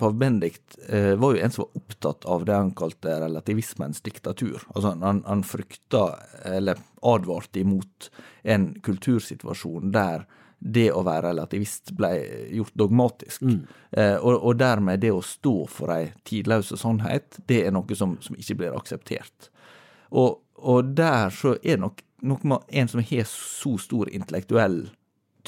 Pav 0.01 0.17
Benedikt 0.19 0.77
uh, 0.89 1.15
var 1.21 1.37
jo 1.37 1.43
en 1.45 1.55
som 1.55 1.65
var 1.67 1.81
opptatt 1.81 2.27
av 2.29 2.47
det 2.49 2.57
han 2.57 2.73
kalte 2.77 3.19
relativismens 3.23 4.03
diktatur. 4.05 4.65
Altså, 4.75 4.95
han, 5.05 5.23
han 5.29 5.45
frykta, 5.47 6.03
eller 6.49 6.81
advarte 7.07 7.63
imot, 7.63 8.11
en 8.43 8.71
kultursituasjon 8.85 9.93
der 9.95 10.25
det 10.59 10.89
å 10.91 11.05
være 11.07 11.29
relativist 11.31 11.93
ble 11.97 12.11
gjort 12.57 12.75
dogmatisk. 12.75 13.45
Mm. 13.47 13.61
og, 14.19 14.33
og, 14.35 14.57
dermed 14.59 15.01
det 15.01 15.13
å 15.15 15.23
stå 15.25 15.55
for 15.71 15.95
ei 15.95 16.11
tidløse 16.27 16.77
sannhet, 16.81 17.39
det 17.47 17.63
er 17.67 17.75
noe 17.75 17.99
som, 17.99 18.17
som 18.25 18.37
ikke 18.39 18.59
blir 18.59 18.77
akseptert. 18.77 19.51
Og, 20.11 20.41
og 20.59 20.95
der 20.99 21.31
så 21.35 21.55
er 21.63 21.77
det 21.77 21.85
nok 21.85 22.03
noe 22.27 22.51
med 22.51 22.79
en 22.81 22.91
som 22.91 23.03
har 23.05 23.29
så 23.31 23.77
stor 23.79 24.11
intellektuell 24.11 24.81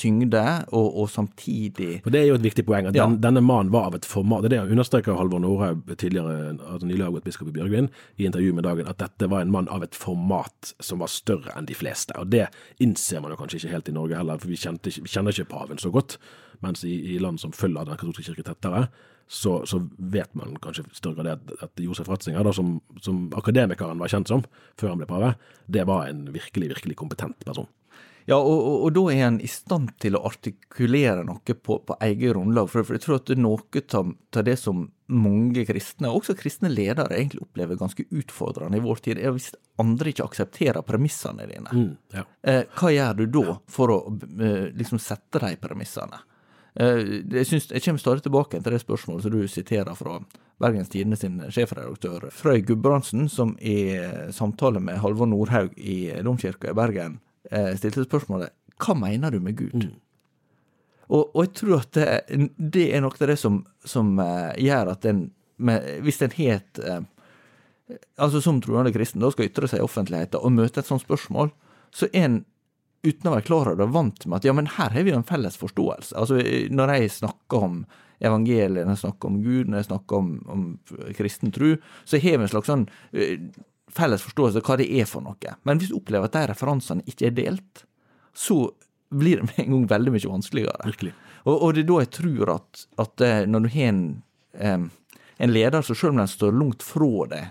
tyngde, 0.01 0.43
og, 0.73 0.87
og, 1.03 1.11
samtidig 1.13 2.01
For 2.05 2.15
Det 2.15 2.23
er 2.23 2.29
jo 2.31 2.39
et 2.39 2.47
viktig 2.47 2.65
poeng. 2.67 2.89
at 2.89 2.97
ja. 2.97 3.07
Denne 3.07 3.43
mannen 3.45 3.73
var 3.73 3.91
av 3.91 3.99
et 3.99 4.09
format. 4.09 4.43
Det 4.43 4.53
er 4.53 4.65
det 4.65 4.77
understreker 4.77 5.19
Halvor 5.19 5.43
Norhaug 5.43 5.85
tidligere 6.01 6.57
altså 6.57 6.89
nylig 6.89 7.07
avgått 7.07 7.29
biskop 7.29 7.53
i 7.53 7.57
Bjørgvin, 7.59 7.91
i 8.17 8.27
intervju 8.29 8.55
med 8.57 8.65
Dagen, 8.65 8.89
at 8.89 9.01
dette 9.03 9.31
var 9.31 9.45
en 9.45 9.53
mann 9.53 9.69
av 9.69 9.85
et 9.85 9.97
format 9.97 10.75
som 10.81 11.05
var 11.05 11.13
større 11.13 11.55
enn 11.57 11.69
de 11.69 11.77
fleste. 11.77 12.17
Og 12.19 12.33
Det 12.33 12.49
innser 12.81 13.21
man 13.21 13.35
jo 13.35 13.41
kanskje 13.41 13.63
ikke 13.63 13.75
helt 13.77 13.93
i 13.93 13.97
Norge 13.97 14.17
heller, 14.17 14.41
for 14.41 14.49
vi, 14.49 14.61
kjente, 14.61 14.93
vi 14.97 15.11
kjenner 15.11 15.37
ikke 15.37 15.53
paven 15.53 15.79
så 15.79 15.93
godt. 15.93 16.19
Mens 16.65 16.85
i, 16.85 16.97
i 17.15 17.19
land 17.21 17.41
som 17.41 17.53
følger 17.57 17.89
den 17.89 17.97
katolske 18.01 18.27
kirke 18.31 18.45
tettere, 18.45 18.89
så, 19.31 19.67
så, 19.67 19.79
vet 19.97 20.33
man 20.35 20.57
kanskje 20.59 20.83
i 20.89 20.97
større 20.99 21.21
grad 21.21 21.29
at, 21.37 21.53
at 21.63 21.83
Josef 21.85 22.09
Ratzinger, 22.11 22.43
da, 22.43 22.53
som, 22.53 22.81
som 22.99 23.29
akademikeren 23.39 24.01
var 24.03 24.11
kjent 24.11 24.31
som 24.33 24.43
før 24.81 24.91
han 24.91 24.99
ble 24.99 25.07
pave, 25.07 25.29
det 25.71 25.85
var 25.87 26.09
en 26.11 26.25
virkelig, 26.35 26.73
virkelig 26.75 26.97
kompetent 26.99 27.39
person. 27.47 27.69
Ja, 28.31 28.37
og, 28.39 28.61
og, 28.63 28.77
og, 28.85 28.93
da 28.95 29.03
er 29.11 29.25
en 29.27 29.41
i 29.43 29.49
stand 29.51 29.91
til 29.99 30.15
å 30.15 30.23
artikulere 30.29 31.25
noe 31.27 31.55
på, 31.57 31.81
på 31.83 31.97
eget 32.07 32.31
grunnlag. 32.31 32.69
For, 32.71 32.87
for, 32.87 32.95
jeg 32.95 33.03
tror 33.03 33.19
at 33.19 33.33
noe 33.41 33.83
av 34.39 34.45
det 34.47 34.57
som 34.61 34.85
mange 35.11 35.65
kristne, 35.67 36.13
og 36.13 36.21
også 36.21 36.37
kristne 36.39 36.71
ledere, 36.71 37.09
egentlig 37.17 37.43
opplever 37.43 37.79
ganske 37.81 38.05
utfordrende 38.07 38.79
i 38.79 38.85
vår 38.85 39.01
tid, 39.03 39.19
er 39.19 39.35
hvis 39.35 39.51
andre 39.83 40.13
ikke 40.13 40.29
aksepterer 40.29 40.87
premissene 40.87 41.49
dine. 41.51 41.73
Mm, 41.75 41.89
ja. 42.15 42.23
eh, 42.47 42.61
hva 42.79 42.93
gjør 42.95 43.19
du 43.19 43.25
da 43.35 43.57
for 43.67 43.95
å 43.97 43.97
eh, 44.15 44.69
liksom 44.79 45.03
sette 45.03 45.43
de 45.43 45.51
premissene? 45.59 46.21
Eh, 46.79 47.01
jeg, 47.25 47.49
synes, 47.49 47.67
jeg 47.73 47.83
kommer 47.83 48.05
stadig 48.05 48.23
tilbake 48.29 48.61
til 48.61 48.77
det 48.77 48.83
spørsmålet 48.85 49.27
som 49.27 49.35
du 49.35 49.43
siterer 49.51 49.99
fra 49.99 50.21
Bergens 50.63 50.93
Tidende 50.93 51.19
sin 51.19 51.41
sjefredaktør 51.51 52.29
Frøy 52.37 52.63
Gudbrandsen, 52.69 53.27
som 53.33 53.57
i 53.59 53.97
samtale 54.37 54.79
med 54.79 55.03
Halvor 55.03 55.27
Nordhaug 55.33 55.75
i 55.75 56.05
Domkirka 56.23 56.71
i 56.71 56.79
Bergen 56.79 57.19
stilte 57.51 58.07
spørsmålet 58.07 58.55
hva 58.81 58.97
mener 58.97 59.35
du 59.35 59.41
med 59.45 59.59
Gud? 59.59 59.85
Mm. 59.85 59.97
Og, 61.11 61.31
og, 61.35 61.41
jeg 61.45 61.55
tror 61.59 61.81
at 61.81 61.97
det, 61.97 62.07
det, 62.57 62.87
er 62.95 63.03
noe 63.03 63.15
av 63.17 63.31
det 63.33 63.39
som, 63.41 63.61
som 63.85 64.13
uh, 64.23 64.53
gjør 64.61 64.93
at 64.95 65.09
en 65.11 65.29
Hvis 66.05 66.23
en 66.25 66.33
het 66.37 66.79
uh, 66.81 67.03
altså 68.17 68.41
Som 68.41 68.61
troende 68.63 68.93
kristen 68.95 69.21
da 69.21 69.33
skal 69.35 69.51
ytre 69.51 69.69
seg 69.69 69.83
i 69.83 69.85
offentligheten 69.85 70.41
og 70.41 70.55
møte 70.55 70.81
et 70.81 70.89
sånt 70.89 71.03
spørsmål, 71.03 71.51
så 71.91 72.07
er 72.13 72.29
en 72.29 72.39
uten 73.03 73.27
å 73.27 73.33
være 73.35 73.47
klar 73.49 73.67
over 73.67 73.81
det, 73.81 73.89
vant 73.91 74.27
med 74.27 74.39
at 74.39 74.47
ja, 74.47 74.55
men 74.55 74.69
her 74.77 74.93
har 74.95 75.03
vi 75.03 75.11
jo 75.11 75.19
en 75.19 75.27
felles 75.27 75.57
forståelse. 75.59 76.15
Altså, 76.21 76.39
Når 76.71 76.93
jeg 76.95 77.13
snakker 77.17 77.65
om 77.67 77.79
evangeliet, 78.21 78.85
når 78.85 78.95
jeg 78.95 79.03
snakker 79.03 79.31
om 79.31 79.39
Gud, 79.43 79.71
når 79.73 79.81
jeg 79.81 79.89
snakker 79.89 80.21
om, 80.21 80.29
om 80.53 80.65
kristen 81.17 81.51
tro, 81.57 81.73
så 82.05 82.21
har 82.21 82.37
vi 82.37 82.47
en 82.47 82.53
slags 82.53 82.71
sånn 82.71 82.85
felles 83.95 84.23
forståelse 84.25 84.61
av 84.61 84.69
hva 84.69 84.79
det 84.81 84.89
er 85.01 85.09
for 85.09 85.25
noe. 85.25 85.57
Men 85.69 85.81
hvis 85.81 85.91
du 85.93 85.99
opplever 85.99 86.31
at 86.31 86.37
de 86.37 86.47
referansene 86.53 87.07
ikke 87.11 87.31
er 87.31 87.37
delt, 87.37 87.85
så 88.37 88.63
blir 89.11 89.41
det 89.41 89.49
med 89.51 89.61
en 89.65 89.75
gang 89.75 89.91
veldig 89.91 90.15
mye 90.15 90.33
vanskeligere. 90.37 91.15
Og, 91.45 91.55
og 91.57 91.75
det 91.75 91.85
er 91.85 91.91
da 91.91 91.99
jeg 92.05 92.13
tror 92.15 92.55
at, 92.55 92.85
at 93.03 93.27
eh, 93.27 93.43
når 93.51 93.65
du 93.65 93.71
har 93.75 93.91
en, 93.91 94.05
um, 94.61 94.87
en 95.41 95.55
leder 95.55 95.83
som 95.83 95.99
selv 95.99 96.15
om 96.15 96.23
den 96.23 96.31
står 96.31 96.55
langt 96.55 96.85
fra 96.87 97.27
det 97.33 97.45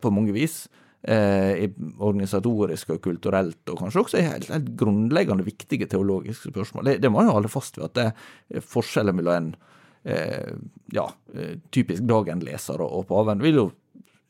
på 0.00 0.12
mange 0.14 0.34
vis, 0.34 0.64
eh, 1.02 1.70
organisatorisk 1.98 2.94
og 2.96 3.02
kulturelt, 3.04 3.62
og 3.68 3.78
kanskje 3.80 4.02
også 4.02 4.22
helt, 4.24 4.48
helt 4.52 4.70
grunnleggende 4.80 5.46
viktige 5.46 5.88
teologiske 5.90 6.52
spørsmål. 6.52 6.88
Det, 6.88 6.96
det 7.04 7.12
må 7.12 7.24
jo 7.24 7.36
holde 7.36 7.52
fast 7.52 7.78
ved 7.78 7.90
at 7.90 7.98
det 7.98 8.06
er 8.10 8.64
forskjellen 8.64 9.16
mellom 9.20 9.36
en 9.36 9.52
eh, 10.04 10.56
ja, 10.96 11.06
eh, 11.34 11.58
typisk 11.72 12.04
Dagen-leser 12.08 12.80
og, 12.80 13.02
og 13.02 13.08
paven 13.12 13.44
vil 13.44 13.62
jo 13.62 13.68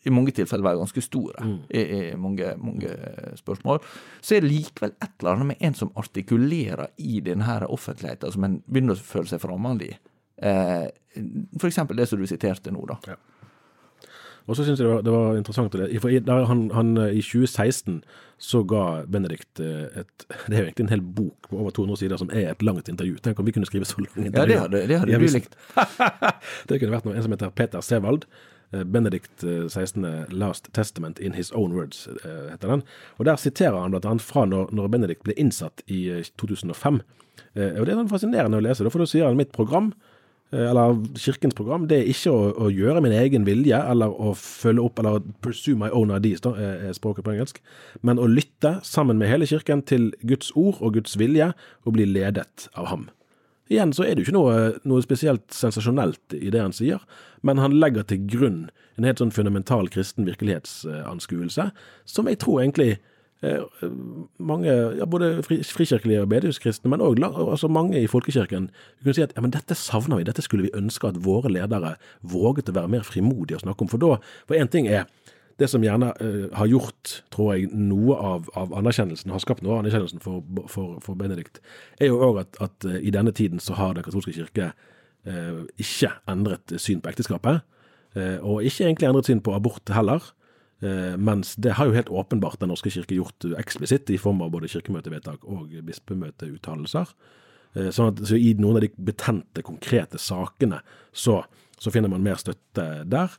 i 0.03 0.13
mange 0.13 0.33
tilfeller 0.33 0.65
være 0.65 0.81
ganske 0.81 1.03
store 1.05 1.45
mm. 1.45 1.57
i, 1.69 1.81
i, 1.81 2.03
mange, 2.17 2.55
mange 2.59 2.93
spørsmål. 3.37 3.83
Så 4.25 4.37
er 4.37 4.45
det 4.45 4.53
likevel 4.53 4.95
et 4.97 5.11
eller 5.21 5.35
annet 5.35 5.51
med 5.51 5.67
en 5.67 5.77
som 5.77 5.91
artikulerer 6.01 6.87
i 6.97 7.21
denne 7.25 7.59
offentligheten, 7.69 8.33
som 8.33 8.47
en 8.47 8.61
begynner 8.67 8.97
å 8.97 9.11
føle 9.11 9.29
seg 9.29 9.43
fremmed 9.43 9.85
i. 9.85 9.91
Eh, 10.41 10.87
eksempel 11.69 12.01
det 12.01 12.09
som 12.09 12.21
du 12.21 12.25
siterte 12.29 12.73
nå, 12.73 12.87
da. 12.89 12.97
Ja. 13.13 13.19
Og 14.49 14.57
så 14.57 14.65
syns 14.65 14.81
jeg 14.81 14.89
det 14.89 14.95
var, 14.95 15.03
det 15.05 15.13
var, 15.13 15.37
interessant 15.37 15.75
for 16.01 16.47
han, 16.49 16.63
han, 16.75 16.89
I 17.13 17.21
2016 17.21 18.01
så 18.41 18.63
ga 18.65 18.85
Benedikt 19.05 19.61
eh, 19.61 20.01
et 20.01 20.25
Det 20.49 20.57
er 20.57 20.63
jo 20.63 20.69
egentlig 20.71 20.87
en 20.87 20.95
hel 20.95 21.03
bok 21.05 21.51
på 21.51 21.59
over 21.61 21.75
200 21.77 22.01
sider 22.01 22.23
som 22.23 22.33
er 22.33 22.49
et 22.55 22.65
langt 22.65 22.89
intervju. 22.89 23.19
Tenk 23.21 23.39
om 23.39 23.47
vi 23.47 23.53
kunne 23.53 23.69
skrive 23.69 23.85
så 23.85 24.01
langt 24.01 24.17
intervju. 24.17 24.41
Ja, 24.41 24.49
det 24.49 24.59
hadde, 24.63 24.81
det 24.89 25.03
hadde 25.03 25.21
du 25.21 25.37
likt. 25.37 25.61
det 26.73 26.81
kunne 26.81 26.97
vært 26.97 27.07
noe. 27.07 27.19
En 27.21 27.27
som 27.29 27.37
heter 27.37 27.53
Peter 27.53 27.85
Sevald 27.85 28.25
Eh, 28.25 28.60
Benedikt 28.71 29.43
16. 29.43 30.05
Eh, 30.05 30.25
Last 30.31 30.73
Testament 30.73 31.19
in 31.19 31.33
His 31.33 31.53
Own 31.53 31.73
Words, 31.75 32.09
eh, 32.25 32.51
heter 32.51 32.69
den. 32.69 32.83
Og 33.19 33.25
Der 33.25 33.37
siterer 33.37 33.81
han 33.81 33.91
bl.a. 33.91 34.19
fra 34.19 34.45
når, 34.47 34.71
når 34.73 34.89
Benedikt 34.89 35.25
ble 35.25 35.35
innsatt 35.37 35.83
i 35.87 36.23
2005. 36.37 37.01
Og 37.51 37.87
Det 37.87 37.91
er 37.91 37.99
sånn 37.99 38.11
fascinerende 38.11 38.61
å 38.61 38.63
lese, 38.63 38.87
for 38.91 39.03
da 39.03 39.09
sier 39.11 39.27
han 39.27 39.37
mitt 39.39 39.51
program, 39.53 39.93
eller 40.53 40.99
Kirkens 41.19 41.55
program, 41.55 41.87
det 41.89 41.99
er 41.99 42.11
ikke 42.11 42.31
å, 42.31 42.51
å, 42.67 42.69
gjøre 42.71 43.03
min 43.03 43.15
egen 43.15 43.47
vilje 43.47 43.79
eller 43.91 44.11
å 44.11 44.35
følge 44.39 44.83
opp 44.83 44.99
eller 44.99 45.23
pursue 45.43 45.79
my 45.79 45.89
own 45.95 46.11
ideas, 46.15 46.43
da, 46.43 46.53
er 46.59 46.95
språket 46.95 47.27
på 47.27 47.33
engelsk, 47.33 47.63
men 48.03 48.19
å 48.19 48.27
lytte 48.27 48.77
sammen 48.87 49.19
med 49.19 49.31
hele 49.31 49.47
Kirken 49.47 49.83
til 49.83 50.11
Guds 50.23 50.51
ord 50.55 50.83
og 50.83 50.99
Guds 50.99 51.17
vilje 51.19 51.53
og 51.87 51.95
bli 51.95 52.07
ledet 52.07 52.69
av 52.75 52.91
ham. 52.91 53.09
Igjen 53.71 53.93
så 53.95 54.03
er 54.03 54.17
det 54.17 54.25
jo 54.25 54.29
ikke 54.29 54.39
noe, 54.39 54.55
noe 54.89 55.03
spesielt 55.05 55.55
sensasjonelt 55.55 56.35
i 56.35 56.51
det 56.51 56.63
han 56.63 56.75
sier, 56.75 57.03
men 57.47 57.61
han 57.63 57.77
legger 57.79 58.07
til 58.09 58.25
grunn 58.33 58.65
en 58.99 59.07
helt 59.07 59.23
sånn 59.23 59.33
fundamental 59.35 59.89
kristen 59.93 60.27
virkelighetsanskuelse, 60.27 61.69
som 62.11 62.29
jeg 62.29 62.41
tror 62.43 62.65
egentlig 62.65 62.89
eh, 63.47 63.87
mange, 64.43 64.75
ja, 64.99 65.07
både 65.07 65.31
frikirkelige 65.47 66.25
og 66.25 66.33
bedehuskristne, 66.35 66.91
men 66.91 67.05
òg 67.05 67.23
altså 67.23 67.71
mange 67.71 68.03
i 68.03 68.11
folkekirken, 68.11 68.69
kunne 69.05 69.17
si 69.17 69.25
at 69.25 69.37
ja, 69.39 69.45
men 69.47 69.55
dette 69.55 69.79
savner 69.79 70.19
vi, 70.19 70.27
dette 70.27 70.45
skulle 70.45 70.67
vi 70.67 70.77
ønske 70.77 71.13
at 71.13 71.23
våre 71.23 71.53
ledere 71.55 71.95
våget 72.27 72.73
å 72.73 72.77
være 72.81 72.93
mer 72.99 73.07
frimodige 73.07 73.63
å 73.63 73.65
snakke 73.65 73.87
om. 73.87 73.93
For 73.95 74.03
da, 74.03 74.19
for 74.51 74.59
én 74.59 74.73
ting 74.73 74.91
er 74.91 75.07
det 75.61 75.69
som 75.69 75.85
gjerne 75.85 76.11
uh, 76.17 76.47
har 76.57 76.71
gjort, 76.71 77.13
tror 77.35 77.53
jeg, 77.55 77.69
noe 77.77 78.17
av, 78.17 78.49
av, 78.59 78.73
anerkjennelsen, 78.81 79.33
har 79.33 79.43
skapt 79.43 79.65
noe 79.65 79.77
av 79.77 79.83
anerkjennelsen 79.83 80.23
for, 80.25 80.41
for, 80.73 80.97
for 81.05 81.19
Benedikt, 81.21 81.61
er 82.01 82.11
jo 82.11 82.21
òg 82.25 82.43
at, 82.45 82.61
at 82.65 82.89
uh, 82.89 82.97
i 82.97 83.13
denne 83.15 83.35
tiden 83.37 83.61
så 83.63 83.77
har 83.79 83.95
Den 83.97 84.07
katolske 84.07 84.35
kirke 84.37 84.73
uh, 84.73 85.63
ikke 85.81 86.15
endret 86.31 86.77
syn 86.81 87.03
på 87.05 87.13
ekteskapet. 87.13 87.67
og 88.43 88.65
ikke 88.67 88.89
egentlig 88.89 89.07
endret 89.07 89.29
syn 89.29 89.41
på 89.41 89.53
abort 89.55 89.89
heller. 89.95 90.33
mens 91.17 91.55
det 91.55 91.77
har 91.79 91.87
jo 91.87 91.93
helt 91.93 92.09
åpenbart 92.09 92.59
Den 92.61 92.69
norske 92.69 92.91
kirke 92.91 93.15
gjort 93.15 93.45
eksplisitt 93.59 94.11
i 94.11 94.17
form 94.19 94.41
av 94.43 94.51
både 94.51 94.67
kirkemøtevedtak 94.67 95.45
og 95.45 95.69
bispemøteuttalelser. 95.87 97.07
Sånn 97.93 98.11
at 98.11 98.23
så 98.27 98.35
i 98.35 98.55
noen 98.59 98.81
av 98.81 98.83
de 98.83 98.91
betente, 98.97 99.63
konkrete 99.63 100.19
sakene 100.19 100.81
så, 101.13 101.45
så 101.79 101.93
finner 101.95 102.11
man 102.11 102.25
mer 102.25 102.41
støtte 102.41 103.05
der. 103.07 103.31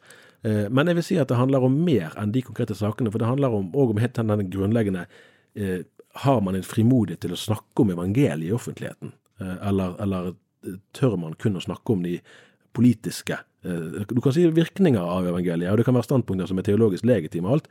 Eh, 0.44 0.68
men 0.74 0.90
jeg 0.90 0.98
vil 0.98 1.06
si 1.06 1.18
at 1.22 1.30
det 1.30 1.38
handler 1.38 1.66
om 1.66 1.76
mer 1.86 2.16
enn 2.20 2.34
de 2.34 2.42
konkrete 2.46 2.76
sakene. 2.78 3.12
For 3.14 3.22
det 3.22 3.30
handler 3.30 3.54
om, 3.54 3.70
om 3.78 4.02
helt 4.02 4.18
den 4.18 4.50
grunnleggende 4.54 5.06
eh, 5.56 5.82
Har 6.26 6.42
man 6.42 6.56
en 6.56 6.66
frimodighet 6.66 7.22
til 7.24 7.36
å 7.36 7.40
snakke 7.40 7.84
om 7.84 7.94
evangeliet 7.94 8.50
i 8.50 8.56
offentligheten? 8.56 9.14
Eh, 9.40 9.58
eller, 9.70 9.96
eller 10.02 10.34
tør 10.98 11.18
man 11.18 11.38
kun 11.40 11.58
å 11.58 11.64
snakke 11.64 11.94
om 11.94 12.04
de 12.06 12.20
politiske 12.72 13.40
Du 13.62 14.20
kan 14.24 14.34
si 14.34 14.44
virkninger 14.50 15.02
av 15.02 15.26
evangeliet, 15.28 15.70
og 15.70 15.78
det 15.78 15.84
kan 15.86 15.94
være 15.94 16.08
standpunkter 16.08 16.48
som 16.50 16.58
er 16.58 16.66
teologisk 16.66 17.06
legitime 17.06 17.46
og 17.46 17.60
alt. 17.60 17.68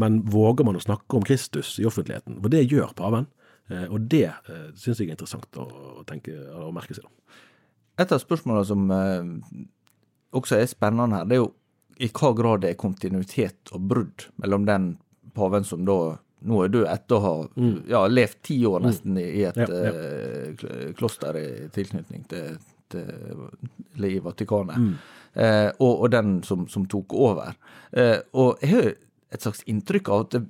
Men 0.00 0.20
våger 0.32 0.64
man 0.64 0.78
å 0.78 0.80
snakke 0.80 1.18
om 1.18 1.24
Kristus 1.26 1.74
i 1.80 1.84
offentligheten? 1.84 2.38
For 2.40 2.52
det 2.52 2.62
gjør 2.70 2.94
paven. 2.96 3.26
Og 3.92 4.06
det 4.08 4.30
syns 4.80 5.02
jeg 5.02 5.10
er 5.10 5.18
interessant 5.18 5.58
å, 5.60 5.66
tenke 6.08 6.32
å 6.56 6.70
merke 6.72 6.96
seg. 6.96 7.04
Et 8.00 8.14
av 8.16 8.22
spørsmålene 8.22 8.64
som 8.70 8.86
også 10.40 10.56
er 10.56 10.72
spennende 10.72 11.20
her, 11.20 11.28
det 11.28 11.36
er 11.36 11.42
jo 11.42 11.50
i 12.00 12.08
hva 12.08 12.32
grad 12.36 12.64
det 12.64 12.72
er 12.72 12.80
kontinuitet 12.80 13.72
og 13.76 13.86
brudd 13.92 14.26
mellom 14.40 14.66
den 14.68 14.90
paven 15.36 15.66
som 15.68 15.84
da 15.84 16.16
nå 16.48 16.62
er 16.64 16.72
død 16.72 16.86
etter 16.88 17.18
å 17.18 17.20
ha 17.24 17.32
mm. 17.52 17.74
ja, 17.90 18.00
levd 18.08 18.38
ti 18.46 18.56
år 18.66 18.80
mm. 18.80 18.86
nesten 18.88 19.18
i, 19.20 19.26
i 19.40 19.42
et 19.48 19.60
ja, 19.60 19.66
ja. 19.68 19.90
Uh, 19.92 20.92
kloster 20.96 21.36
i 21.36 21.48
tilknytning 21.74 22.24
til, 22.30 22.56
til 22.92 24.06
i 24.08 24.14
Vatikanet, 24.24 24.80
mm. 24.80 24.94
eh, 25.44 25.68
og, 25.76 25.90
og, 25.92 26.06
den 26.10 26.38
som, 26.46 26.64
som 26.72 26.86
tok 26.90 27.12
over. 27.14 27.52
Eh, 27.92 28.16
og 28.40 28.62
jeg 28.64 28.70
har 28.72 28.88
et 29.30 29.44
slags 29.44 29.60
inntrykk 29.68 30.08
av 30.08 30.24
at 30.24 30.38
det, 30.38 30.40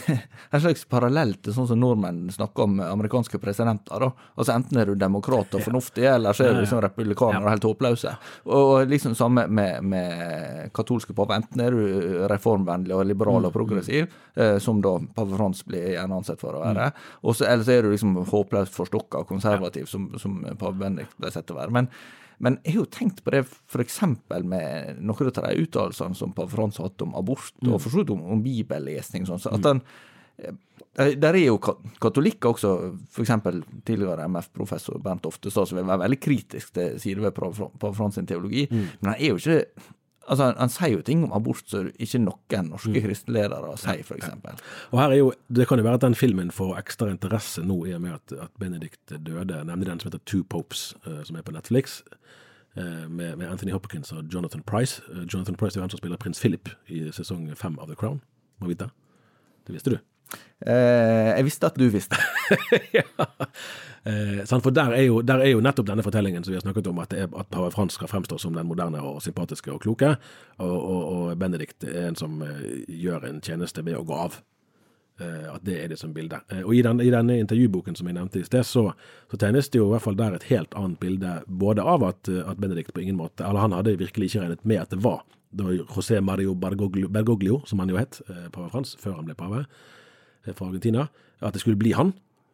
en 0.50 0.60
slags 0.60 0.84
parallell 0.88 1.34
til 1.44 1.54
sånn 1.54 1.68
som 1.68 1.80
nordmenn 1.80 2.24
snakker 2.32 2.64
om 2.64 2.78
amerikanske 2.84 3.38
presidenter. 3.42 4.00
da. 4.00 4.10
Altså 4.36 4.54
Enten 4.54 4.80
er 4.80 4.88
du 4.88 4.94
demokrat 4.98 5.52
og 5.56 5.64
fornuftig, 5.64 6.06
eller 6.08 6.36
så 6.36 6.46
er 6.46 6.56
du 6.56 6.62
liksom 6.62 6.80
republikaner 6.84 7.44
og 7.44 7.50
helt 7.52 7.66
håpløse. 7.68 8.14
Og 8.56 8.88
liksom 8.88 9.16
samme 9.18 9.46
med, 9.48 9.84
med 9.84 10.72
katolske 10.76 11.16
pave. 11.16 11.36
Enten 11.42 11.64
er 11.64 11.76
du 11.76 12.24
reformvennlig 12.32 12.96
og 12.96 13.04
liberal 13.08 13.48
og 13.48 13.54
progressiv, 13.54 14.08
eh, 14.34 14.56
som 14.62 14.80
da 14.84 14.96
pave 15.16 15.36
Frans 15.36 15.62
blir 15.68 15.92
gjerne 15.94 16.22
ansett 16.22 16.40
for 16.40 16.56
å 16.56 16.64
være, 16.64 16.90
og 17.22 17.36
så, 17.36 17.46
eller 17.48 17.66
så 17.66 17.76
er 17.76 17.84
du 17.84 17.92
liksom 17.92 18.16
håpløst 18.28 18.74
forstokka 18.76 19.22
og 19.22 19.30
konservativ, 19.30 19.86
som, 19.90 20.10
som 20.20 20.40
pave 20.60 20.76
Bendik 20.80 21.12
ble 21.20 21.32
sett 21.32 21.48
til 21.48 21.56
å 21.56 21.62
være. 21.62 21.74
Men 21.74 21.90
men 22.38 22.58
jeg 22.62 22.76
har 22.76 22.82
jo 22.82 22.90
tenkt 22.94 23.22
på 23.24 23.34
det 23.34 23.44
f.eks. 23.44 24.00
med 24.42 24.98
noen 25.02 25.30
av 25.30 25.44
de 25.46 25.64
uttalelsene 25.64 26.18
som 26.18 26.34
pave 26.36 26.52
Frans 26.52 26.80
har 26.80 26.90
hatt 26.90 27.04
om 27.04 27.14
abort, 27.18 27.54
og 27.66 27.78
for 27.78 27.90
så 27.90 28.02
vidt 28.02 28.12
om, 28.14 28.24
om 28.34 28.42
bibellesning. 28.44 29.28
sånn, 29.28 29.42
så 29.42 29.54
at 29.54 29.68
han 29.68 29.82
eh, 30.42 30.54
der 30.92 31.32
er 31.38 31.46
jo 31.46 31.56
katolikker 32.02 32.52
også, 32.52 32.74
f.eks. 33.14 33.32
tidligere 33.88 34.26
MF-professor 34.28 35.00
Bernt 35.00 35.26
Oftestad, 35.28 35.68
som 35.68 35.78
vil 35.80 35.88
være 35.88 36.04
veldig 36.04 36.20
kritisk 36.20 36.74
til 36.76 36.98
sider 37.00 37.24
ved 37.28 37.36
pave 37.36 37.94
Frans 37.96 38.18
sin 38.18 38.28
teologi. 38.28 38.66
Men 38.70 39.14
han 39.14 39.18
er 39.18 39.32
jo 39.32 39.40
ikke 39.40 39.90
Altså, 40.28 40.44
han, 40.44 40.58
han 40.58 40.70
sier 40.72 40.94
jo 40.96 41.02
ting 41.06 41.24
om 41.26 41.32
abort 41.34 41.66
som 41.70 41.88
ikke 41.98 42.20
noen 42.22 42.68
norske 42.70 43.02
kristne 43.04 43.34
ledere 43.36 43.74
sier, 43.80 44.04
f.eks. 44.06 44.28
Og 44.92 45.00
her 45.00 45.14
er 45.14 45.18
jo, 45.18 45.32
Det 45.48 45.66
kan 45.68 45.80
jo 45.80 45.86
være 45.86 46.00
at 46.00 46.06
den 46.06 46.14
filmen 46.18 46.52
får 46.54 46.76
ekstra 46.78 47.10
interesse 47.10 47.64
nå 47.66 47.80
i 47.90 47.94
og 47.96 48.04
med 48.04 48.18
at, 48.18 48.36
at 48.46 48.54
Benedikt 48.60 49.16
døde, 49.16 49.64
nemlig 49.68 49.90
den 49.90 50.02
som 50.02 50.10
heter 50.10 50.22
Two 50.26 50.44
Popes, 50.44 50.92
uh, 51.06 51.22
som 51.26 51.36
er 51.36 51.46
på 51.46 51.54
Netflix. 51.56 52.02
Uh, 52.76 53.08
Med, 53.10 53.36
med 53.36 53.50
Anthony 53.50 53.72
Hopkins 53.72 54.12
og 54.12 54.24
Jonathan 54.32 54.62
Price. 54.62 55.02
Uh, 55.10 55.26
Jonathan 55.26 55.58
Price 55.58 55.76
er 55.76 55.82
jo 55.82 55.88
han 55.88 55.90
som 55.92 56.00
spiller 56.00 56.16
prins 56.16 56.40
Philip 56.40 56.70
i 56.88 57.04
sesong 57.12 57.50
fem 57.56 57.78
av 57.78 57.90
The 57.90 57.98
Crown. 57.98 58.22
Må 58.60 58.70
vite. 58.72 58.88
Det 59.66 59.74
visste 59.74 59.90
du? 59.90 59.98
Eh, 60.66 61.32
jeg 61.36 61.46
visste 61.46 61.68
at 61.68 61.78
du 61.78 61.88
visste. 61.90 62.18
ja. 62.98 63.04
Eh, 64.04 64.42
for 64.46 64.70
der 64.70 64.94
er, 64.94 65.02
jo, 65.08 65.20
der 65.22 65.42
er 65.42 65.52
jo 65.52 65.62
nettopp 65.62 65.88
denne 65.88 66.04
fortellingen 66.06 66.44
som 66.44 66.52
vi 66.52 66.58
har 66.58 66.64
snakket 66.64 66.90
om, 66.90 67.02
at, 67.02 67.12
er, 67.12 67.28
at 67.38 67.50
pave 67.50 67.70
Frans 67.74 67.98
skal 67.98 68.10
fremstå 68.10 68.38
som 68.38 68.54
den 68.54 68.66
moderne 68.66 69.02
og 69.02 69.22
sympatiske 69.22 69.72
og 69.72 69.82
kloke, 69.82 70.16
og, 70.58 70.78
og, 70.78 71.02
og 71.12 71.38
Benedikt 71.38 71.84
er 71.84 72.08
en 72.08 72.18
som 72.18 72.40
eh, 72.46 72.82
gjør 72.88 73.28
en 73.30 73.42
tjeneste 73.42 73.84
ved 73.86 73.98
å 73.98 74.06
gå 74.06 74.24
av. 74.28 74.42
At 75.22 75.62
det 75.62 75.76
er 75.78 75.90
det 75.92 75.98
som 76.00 76.10
bilde. 76.10 76.38
Og 76.64 76.72
i, 76.74 76.80
den, 76.82 76.98
i 77.04 77.10
denne 77.12 77.36
intervjuboken 77.38 77.94
som 77.94 78.08
jeg 78.08 78.16
nevnte 78.16 78.40
i 78.40 78.46
sted, 78.46 78.64
så, 78.66 78.88
så 79.30 79.38
tegnes 79.38 79.68
det 79.70 79.78
jo 79.78 79.84
i 79.86 79.92
hvert 79.92 80.02
fall 80.02 80.16
der 80.18 80.34
et 80.34 80.46
helt 80.48 80.72
annet 80.74 80.98
bilde, 80.98 81.34
både 81.46 81.84
av 81.86 82.02
at, 82.08 82.30
at 82.32 82.58
Benedikt 82.58 82.90
på 82.96 83.04
ingen 83.04 83.20
måte 83.20 83.44
Eller 83.46 83.62
han 83.62 83.76
hadde 83.76 83.92
virkelig 84.00 84.32
ikke 84.32 84.42
regnet 84.42 84.64
med 84.66 84.80
at 84.82 84.90
det 84.90 84.98
var 85.04 85.20
da 85.52 85.68
José 85.76 86.18
Mario 86.24 86.56
Bergoglio, 86.58 87.12
Bergoglio 87.12 87.60
som 87.68 87.84
han 87.84 87.92
jo 87.92 88.00
het, 88.00 88.18
pave 88.56 88.72
Frans, 88.72 88.96
før 88.98 89.20
han 89.20 89.28
ble 89.28 89.36
pave 89.38 89.62
fra 90.50 90.66
Argentina, 90.66 91.06
at 91.40 91.54
det 91.54 91.62
skulle 91.62 91.80
bli 91.80 91.94
han. 91.96 92.12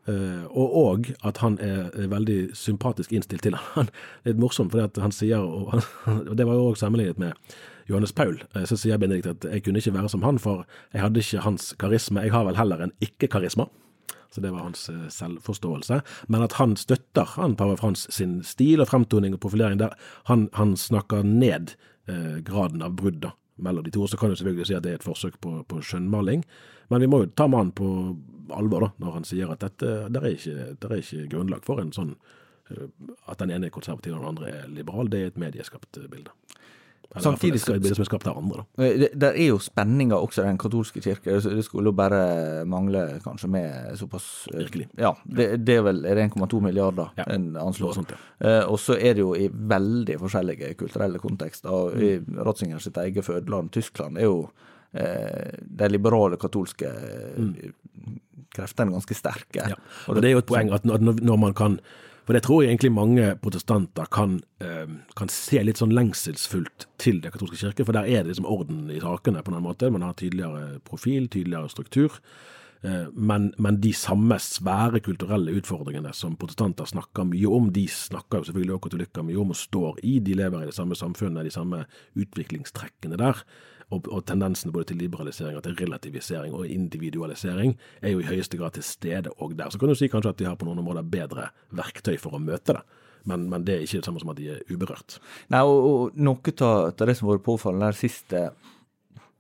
Eh, 0.09 0.45
og, 0.49 0.77
og 0.77 1.11
at 1.25 1.41
han 1.45 1.59
er 1.61 1.91
er 1.93 2.09
veldig 2.09 2.57
sympatisk 2.57 3.13
innstilt 3.13 3.43
til 3.43 3.57
han. 3.75 3.91
Det 4.25 4.31
er 4.31 4.37
litt 4.37 4.45
morsomt, 4.45 4.73
for 4.73 5.01
han 5.05 5.13
sier, 5.13 5.43
og 5.43 5.73
han, 5.73 6.23
og 6.29 6.37
det 6.37 6.47
var 6.47 6.55
jo 6.55 6.71
også 6.71 6.87
sammenlignet 6.87 7.19
med 7.19 7.33
Johannes 7.89 8.13
Paul, 8.13 8.43
eh, 8.55 8.65
så 8.65 8.77
sier 8.77 9.01
Benedikt 9.01 9.27
at 9.27 9.45
jeg 9.49 9.65
kunne 9.65 9.81
ikke 9.81 9.97
være 9.97 10.09
som 10.13 10.25
han, 10.25 10.39
for 10.39 10.65
jeg 10.93 11.03
hadde 11.03 11.25
ikke 11.25 11.45
hans 11.45 11.73
karisme. 11.81 12.25
Jeg 12.25 12.33
har 12.33 12.45
vel 12.49 12.57
heller 12.61 12.85
en 12.85 12.97
ikke-karisma. 13.01 13.69
Så 14.31 14.43
det 14.45 14.53
var 14.53 14.67
hans 14.67 14.89
eh, 14.89 15.09
selvforståelse. 15.09 16.01
Men 16.29 16.45
at 16.45 16.59
han 16.61 16.77
støtter 16.77 17.25
han 17.37 17.57
pave 17.57 17.77
Frans 17.81 18.07
sin 18.13 18.43
stil 18.45 18.85
og 18.85 18.91
fremtoning 18.91 19.35
og 19.35 19.41
profilering 19.41 19.81
der. 19.81 19.97
Han, 20.29 20.49
han 20.53 20.77
snakker 20.77 21.25
ned 21.25 21.75
eh, 22.09 22.41
graden 22.45 22.85
av 22.85 22.97
brudd 22.97 23.31
mellom 23.57 23.85
de 23.85 23.91
to. 23.91 24.07
Så 24.07 24.21
kan 24.21 24.31
du 24.31 24.37
selvfølgelig 24.37 24.69
si 24.69 24.77
at 24.77 24.85
det 24.85 24.93
er 24.93 25.01
et 25.01 25.07
forsøk 25.07 25.41
på, 25.41 25.63
på 25.69 25.81
skjønnmaling. 25.81 26.45
Men 26.89 27.05
vi 27.05 27.11
må 27.11 27.23
jo 27.25 27.31
ta 27.37 27.49
mannen 27.51 27.75
på 27.77 27.89
alvor 28.57 28.87
da, 28.87 28.91
når 29.03 29.17
han 29.19 29.29
sier 29.29 29.51
at 29.53 29.61
dette, 29.61 29.95
det 30.09 30.23
er 30.23 30.31
ikke, 30.33 30.69
det 30.81 30.89
er 30.89 31.01
ikke 31.03 31.27
grunnlag 31.35 31.67
for 31.67 31.83
en 31.83 31.93
sånn 31.93 32.15
eh, 32.73 32.87
at 33.29 33.43
den 33.43 33.53
ene 33.53 33.69
er 33.69 33.75
konservativ 33.75 34.17
og 34.17 34.23
den 34.23 34.31
andre 34.31 34.53
er 34.55 34.71
liberal. 34.73 35.11
Det 35.13 35.21
er 35.21 35.33
et 35.33 35.41
medieskapt 35.41 36.01
eh, 36.01 36.09
bilde. 36.09 36.33
Eller 37.11 37.23
Samtidig 37.23 37.61
i 37.69 37.79
det 37.81 37.95
som 37.97 38.03
er 38.03 38.07
skapt 38.09 38.27
av 38.29 38.37
andre. 38.37 38.65
da. 38.77 38.85
Det, 38.85 39.09
Det, 39.17 39.29
er 39.33 39.47
jo 39.49 39.59
spenninger 39.59 40.17
også 40.17 40.43
i 40.43 40.49
den 40.51 40.59
katolske 40.61 41.01
kirke. 41.01 41.39
Det 41.41 41.65
skulle 41.65 41.89
jo 41.89 41.97
bare 41.97 42.67
mangle, 42.69 43.21
kanskje, 43.25 43.49
med 43.49 43.97
såpass 43.97 44.49
eh, 44.53 44.59
Virkelig. 44.59 44.89
Ja, 44.99 45.15
det, 45.25 45.65
det 45.65 45.79
er 45.79 45.87
vel 45.87 46.05
er 46.05 46.21
det 46.21 46.27
1,2 46.29 46.61
milliarder 46.61 47.09
Ja, 47.17 47.25
en 47.33 47.57
anslår. 47.57 47.95
sånt, 47.97 48.13
ja. 48.13 48.19
Eh, 48.45 48.65
og 48.69 48.77
så 48.79 48.99
er 48.99 49.17
det 49.17 49.25
jo 49.25 49.33
i 49.35 49.49
veldig 49.49 50.19
forskjellige 50.21 50.75
kulturelle 50.75 51.19
kontekster. 51.19 51.97
Mm. 51.97 52.03
I. 52.03 52.43
Ratzinger 52.45 52.79
sitt 52.79 52.97
eget 53.01 53.25
fødeland, 53.25 53.73
Tyskland, 53.73 54.19
er 54.19 54.29
jo 54.29 54.43
eh, 54.45 54.67
de 54.93 55.89
liberale 55.93 56.39
katolske 56.41 56.89
mm. 57.37 57.73
kreftene 58.55 58.95
ganske 58.95 59.17
sterke. 59.17 59.69
Ja. 59.75 59.77
Og 60.09 60.21
det 60.21 60.31
er 60.31 60.37
jo 60.39 60.43
et 60.43 60.49
poeng 60.49 60.73
at 60.73 60.87
når, 60.89 61.37
man 61.37 61.55
kan 61.55 61.79
For 62.29 62.37
det 62.37 62.43
tror 62.45 62.63
jeg 62.63 62.75
egentlig 62.75 62.93
mange 62.93 63.37
protestanter 63.41 64.05
kan, 64.13 64.41
eh, 64.61 64.89
kan 65.17 65.31
se 65.33 65.63
litt 65.65 65.79
sånn 65.81 65.95
lengselsfullt 65.97 66.85
til 67.01 67.23
Det 67.25 67.33
katolske 67.33 67.57
kirke, 67.57 67.87
for 67.89 67.97
der 67.97 68.05
er 68.05 68.23
det 68.23 68.35
liksom 68.35 68.49
orden 68.49 68.91
i 68.91 69.01
sakene 69.01 69.41
på 69.43 69.55
en 69.55 69.65
måte. 69.65 69.91
Man 69.91 70.03
har 70.03 70.13
tydeligere 70.13 70.81
profil, 70.85 71.29
tydeligere 71.29 71.71
struktur. 71.73 72.21
Eh, 72.83 73.07
Men, 73.15 73.55
men 73.59 73.81
de 73.81 73.93
samme 73.93 74.37
svære 74.39 75.01
kulturelle 75.01 75.57
utfordringene 75.57 76.13
som 76.13 76.37
protestanter 76.37 76.85
snakker 76.85 77.25
mye 77.25 77.49
om, 77.49 77.73
de 77.73 77.89
snakker 77.89 78.39
jo 78.39 78.45
selvfølgelig 78.45 78.75
også 78.75 78.89
katolikker 78.91 79.25
mye 79.25 79.41
om 79.41 79.51
og 79.51 79.57
står 79.57 79.99
i. 80.03 80.19
De 80.21 80.35
lever 80.35 80.63
i 80.63 80.67
det 80.67 80.75
samme 80.75 80.95
samfunnet, 80.95 81.45
de 81.45 81.51
samme 81.51 81.87
utviklingstrekkene 82.15 83.17
der. 83.17 83.41
Og, 83.89 84.09
og 84.13 84.25
tendensene 84.29 84.73
både 84.73 84.91
til 84.91 84.99
liberalisering 85.01 85.57
og 85.57 85.65
til 85.65 85.77
relativisering 85.79 86.53
og 86.55 86.69
individualisering 86.69 87.73
er 88.03 88.13
jo 88.13 88.21
i 88.21 88.29
høyeste 88.29 88.61
grad 88.61 88.77
til 88.77 88.85
stede 88.85 89.33
òg 89.41 89.55
der. 89.57 89.73
Så 89.73 89.81
kan 89.81 89.89
du 89.89 89.97
si 89.97 90.11
kanskje 90.13 90.35
at 90.35 90.41
de 90.41 90.49
har 90.49 90.59
på 90.61 90.69
noen 90.69 90.83
områder 90.83 91.09
bedre 91.09 91.51
verktøy 91.73 92.19
for 92.21 92.37
å 92.37 92.43
møte 92.43 92.77
det. 92.77 92.83
Men, 93.29 93.49
men 93.51 93.65
det 93.65 93.75
er 93.75 93.85
ikke 93.85 94.01
det 94.01 94.09
samme 94.09 94.21
som 94.23 94.33
at 94.33 94.41
de 94.41 94.51
er 94.55 94.73
uberørt. 94.73 95.19
Nei, 95.53 95.63
og, 95.65 95.79
og 95.89 96.19
noe 96.21 96.55
av 96.65 96.93
det 97.01 97.17
som 97.17 97.29
har 97.29 97.39
vært 97.39 97.49
påfallende 97.49 97.93
de 97.93 98.01
siste 98.01 98.43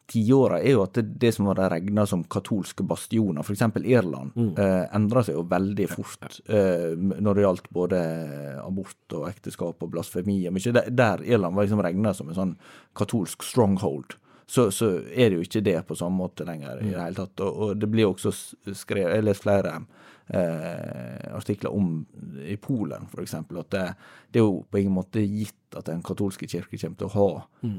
tiåra, 0.08 0.60
er 0.60 0.72
jo 0.72 0.84
at 0.86 0.96
det, 0.96 1.04
det 1.20 1.32
som 1.36 1.48
var 1.50 1.60
regna 1.68 2.06
som 2.08 2.22
katolske 2.32 2.84
bastioner, 2.88 3.44
f.eks. 3.44 3.64
Irland, 3.84 4.32
eh, 4.56 4.84
endra 4.96 5.24
seg 5.24 5.36
jo 5.36 5.44
veldig 5.48 5.88
fort 5.92 6.38
eh, 6.48 6.94
når 6.96 7.36
det 7.36 7.44
gjaldt 7.44 7.68
både 7.76 7.98
abort 8.62 9.18
og 9.18 9.26
ekteskap 9.28 9.84
og 9.84 9.92
blasfemi 9.92 10.40
og 10.48 10.56
mye. 10.56 10.72
Der, 10.78 10.88
der 10.88 11.24
Irland 11.28 11.58
var 11.58 11.68
liksom 11.68 11.84
regna 11.84 12.14
som 12.16 12.32
en 12.32 12.38
sånn 12.38 12.56
katolsk 12.96 13.44
stronghold. 13.44 14.16
Så, 14.48 14.70
så 14.72 14.86
er 15.12 15.28
det 15.28 15.36
jo 15.36 15.44
ikke 15.44 15.60
det 15.60 15.76
på 15.84 15.96
samme 15.98 16.16
måte 16.22 16.46
lenger 16.48 16.80
i 16.80 16.88
det 16.88 16.96
hele 16.96 17.18
tatt. 17.18 17.40
Og, 17.44 17.56
og 17.66 17.76
det 17.76 17.90
blir 17.92 18.08
også 18.08 18.32
skrevet 18.72 19.10
Jeg 19.12 19.20
har 19.20 19.26
lest 19.26 19.44
flere 19.44 19.74
eh, 20.32 21.36
artikler 21.36 21.74
om 21.76 22.06
i 22.44 22.56
Polen, 22.56 23.04
f.eks. 23.12 23.34
At 23.34 23.70
det, 23.74 23.84
det 24.32 24.40
er 24.40 24.46
jo 24.46 24.62
på 24.64 24.80
ingen 24.80 24.94
måte 24.96 25.20
gitt 25.20 25.76
at 25.76 25.90
den 25.90 26.00
katolske 26.00 26.48
kirke 26.48 26.80
kommer 26.80 26.96
til 26.96 27.10
å 27.10 27.12
ha 27.12 27.28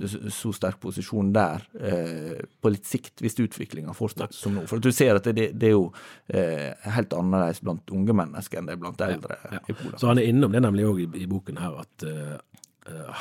så, 0.06 0.22
så 0.30 0.54
sterk 0.54 0.78
posisjon 0.84 1.32
der 1.34 1.66
eh, 1.82 2.46
på 2.62 2.70
litt 2.70 2.86
sikt, 2.86 3.18
hvis 3.24 3.40
utviklinga 3.42 3.96
fortsetter 3.98 4.38
som 4.38 4.60
nå. 4.60 4.68
For 4.70 4.78
at 4.78 4.86
du 4.86 4.94
ser 4.94 5.18
at 5.18 5.26
det, 5.34 5.52
det 5.58 5.72
er 5.72 5.74
jo 5.74 5.88
eh, 6.30 6.70
helt 6.86 7.18
annerledes 7.18 7.64
blant 7.66 7.90
unge 7.98 8.14
mennesker 8.22 8.62
enn 8.62 8.70
det 8.70 8.78
er 8.78 8.84
blant 8.86 9.06
eldre 9.06 9.42
i 9.66 9.74
Polen. 9.74 9.98
Så 9.98 10.12
han 10.12 10.22
er 10.22 10.30
innom 10.30 10.54
det 10.54 10.62
nemlig 10.66 10.86
òg 10.90 11.06
i, 11.08 11.10
i 11.24 11.30
boken 11.30 11.62
her, 11.66 11.82
at 11.82 12.06
eh, 12.06 12.36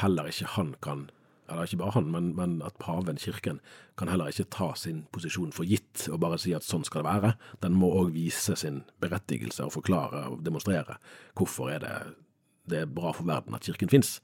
heller 0.03 0.29
ikke 0.29 0.53
han 0.59 0.77
kan 0.85 1.09
eller 1.49 1.69
ikke 1.69 1.81
bare 1.81 1.95
han, 1.97 2.11
men, 2.13 2.31
men 2.37 2.59
at 2.67 2.77
paven, 2.83 3.19
kirken, 3.21 3.61
kan 3.99 4.11
heller 4.13 4.31
ikke 4.31 4.51
ta 4.55 4.71
sin 4.79 5.07
posisjon 5.15 5.53
for 5.57 5.69
gitt 5.69 6.07
og 6.13 6.21
bare 6.23 6.39
si 6.39 6.53
at 6.55 6.67
sånn 6.67 6.85
skal 6.87 7.03
det 7.03 7.09
være. 7.11 7.33
Den 7.65 7.77
må 7.79 7.91
òg 8.03 8.13
vise 8.15 8.57
sin 8.61 8.83
berettigelse 9.03 9.65
og 9.67 9.75
forklare 9.79 10.27
og 10.33 10.45
demonstrere 10.47 10.99
hvorfor 11.39 11.73
er 11.75 11.83
det, 11.85 11.95
det 12.69 12.83
er 12.85 12.93
bra 12.93 13.15
for 13.17 13.29
verden 13.29 13.57
at 13.57 13.67
kirken 13.67 13.91
fins. 13.93 14.19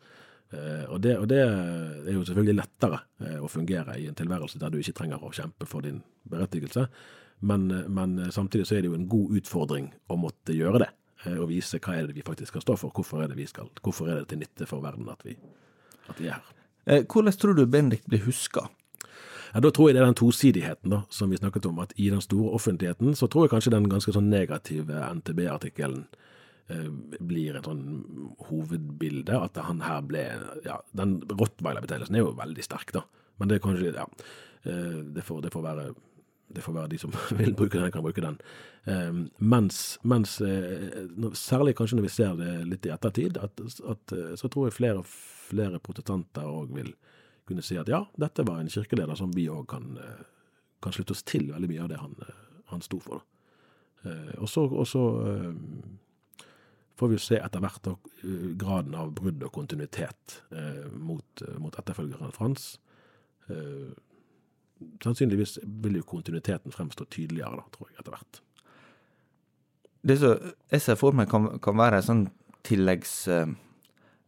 Eh, 0.55 0.85
og, 0.93 1.01
det, 1.03 1.17
og 1.19 1.27
det 1.31 1.41
er 1.43 2.13
jo 2.13 2.23
selvfølgelig 2.29 2.59
lettere 2.61 3.01
eh, 3.25 3.39
å 3.43 3.49
fungere 3.51 3.97
i 3.99 4.07
en 4.11 4.19
tilværelse 4.19 4.61
der 4.61 4.71
du 4.71 4.79
ikke 4.79 4.95
trenger 5.01 5.25
å 5.25 5.33
kjempe 5.35 5.67
for 5.67 5.83
din 5.83 6.03
berettigelse, 6.31 6.85
men, 7.45 7.67
men 7.93 8.19
samtidig 8.33 8.69
så 8.69 8.77
er 8.77 8.85
det 8.85 8.93
jo 8.93 8.99
en 8.99 9.09
god 9.11 9.35
utfordring 9.41 9.89
å 10.13 10.19
måtte 10.21 10.55
gjøre 10.57 10.85
det. 10.85 10.91
eh, 11.25 11.39
Og 11.41 11.49
vise 11.51 11.81
hva 11.83 11.97
er 11.97 12.07
det 12.07 12.15
vi 12.21 12.27
faktisk 12.27 12.53
skal 12.53 12.65
stå 12.65 12.77
for, 12.85 12.95
hvorfor 12.95 13.25
er 13.25 13.33
det, 13.33 13.39
vi 13.41 13.49
skal, 13.51 13.73
hvorfor 13.83 14.13
er 14.13 14.21
det 14.21 14.29
til 14.31 14.45
nytte 14.45 14.69
for 14.71 14.85
verden 14.85 15.09
at 15.11 15.25
vi, 15.27 15.35
at 16.13 16.21
vi 16.21 16.29
er 16.29 16.39
her. 16.39 16.53
Eh, 16.87 17.05
hvordan 17.05 17.33
tror 17.41 17.55
du 17.57 17.67
Benedikt 17.67 18.07
blir 18.07 18.25
huska? 18.27 18.69
Ja, 19.55 19.61
Da 19.61 19.71
tror 19.71 19.89
jeg 19.89 19.95
det 19.95 20.03
er 20.03 20.07
den 20.11 20.19
tosidigheten 20.19 20.91
da, 20.91 21.03
som 21.11 21.31
vi 21.31 21.37
snakket 21.39 21.67
om, 21.67 21.79
at 21.79 21.93
i 21.97 22.11
den 22.11 22.21
store 22.21 22.55
offentligheten 22.57 23.15
så 23.15 23.29
tror 23.31 23.45
jeg 23.47 23.51
kanskje 23.55 23.71
den 23.77 23.89
ganske 23.89 24.13
sånn 24.13 24.31
negative 24.31 24.99
NTB-artikkelen 25.21 26.07
eh, 26.69 26.89
blir 27.21 27.57
et 27.57 27.65
sånn 27.69 27.85
hovedbilde. 28.49 29.37
At 29.39 29.57
han 29.63 29.81
her 29.87 30.01
ble 30.03 30.25
ja, 30.65 30.81
Den 30.93 31.21
Rottweiler-betegnelsen 31.31 32.17
er 32.19 32.25
jo 32.25 32.33
veldig 32.35 32.65
sterk, 32.67 32.91
da. 32.97 33.05
Men 33.39 33.49
det 33.49 33.57
er 33.61 33.65
kanskje 33.69 33.95
Ja. 33.95 34.09
eh, 34.65 34.99
det, 35.15 35.23
får, 35.23 35.43
det, 35.43 35.53
får 35.53 35.63
være, 35.63 35.87
det 36.55 36.63
får 36.65 36.75
være 36.75 36.89
de 36.89 36.99
som 36.99 37.15
vil 37.39 37.55
bruke 37.55 37.79
den, 37.79 37.93
kan 37.95 38.03
bruke 38.03 38.21
den. 38.27 38.41
Eh, 38.91 39.13
mens, 39.39 39.99
mens 40.03 40.41
eh, 40.41 41.07
særlig 41.39 41.77
kanskje 41.77 41.97
når 42.01 42.09
vi 42.09 42.15
ser 42.17 42.35
det 42.43 42.57
litt 42.73 42.87
i 42.87 42.93
ettertid, 42.95 43.39
at, 43.39 43.61
at, 43.87 44.17
så 44.39 44.49
tror 44.51 44.67
jeg 44.67 44.79
flere, 44.81 45.05
flere 45.45 45.81
protestanter 45.83 46.49
òg 46.49 46.73
vil 46.77 46.95
kunne 47.45 47.65
si 47.65 47.77
at 47.81 47.91
ja, 47.93 48.03
dette 48.21 48.45
var 48.47 48.61
en 48.61 48.73
kirkeleder 48.73 49.19
som 49.19 49.33
vi 49.35 49.47
òg 49.53 49.67
kan, 49.69 49.97
eh, 50.01 50.25
kan 50.83 50.93
slutte 50.93 51.13
oss 51.17 51.25
til 51.29 51.51
veldig 51.53 51.71
mye 51.71 51.83
av 51.85 51.91
det 51.93 52.01
han, 52.01 52.17
eh, 52.25 52.43
han 52.73 52.85
sto 52.85 53.01
for. 53.01 53.25
Eh, 54.05 54.35
og 54.41 54.49
så, 54.49 54.69
får 56.95 57.09
vi 57.11 57.19
se 57.19 57.37
etter 57.43 57.59
hvert 57.59 57.89
graden 58.57 58.95
av 58.95 59.09
brudd 59.19 59.43
og 59.43 59.51
kontinuitet 59.51 60.37
mot, 60.95 61.43
mot 61.59 61.75
etterfølgeren 61.75 62.31
Frans. 62.31 62.79
Sannsynligvis 65.03 65.59
vil 65.65 65.97
jo 65.99 66.05
kontinuiteten 66.07 66.71
fremstå 66.71 67.09
tydeligere, 67.11 67.59
da, 67.59 67.65
tror 67.75 67.91
jeg, 67.91 67.99
etter 67.99 68.15
hvert. 68.15 68.41
Det 70.07 70.19
som 70.21 70.55
jeg 70.71 70.85
ser 70.87 71.01
for 71.01 71.19
meg 71.19 71.27
kan, 71.33 71.59
kan 71.59 71.77
være 71.83 71.99
en 71.99 72.07
sånn 72.07 72.25
tilleggs... 72.63 73.27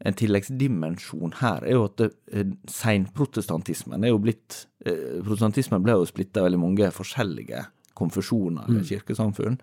en 0.04 0.16
tilleggsdimensjon 0.16 1.38
her 1.40 1.64
er 1.64 1.78
jo 1.78 1.86
at 1.88 2.02
eh, 2.04 2.50
seinprotestantismen 2.68 4.04
er 4.04 4.12
jo 4.12 4.20
blitt 4.20 4.66
eh, 4.84 5.22
Protestantismen 5.24 5.84
ble 5.84 5.96
jo 5.96 6.08
splitta 6.08 6.42
i 6.42 6.48
veldig 6.48 6.60
mange 6.60 6.90
forskjellige 6.92 7.64
konfesjoner 7.96 8.68
eller 8.68 8.84
kirkesamfunn. 8.84 9.56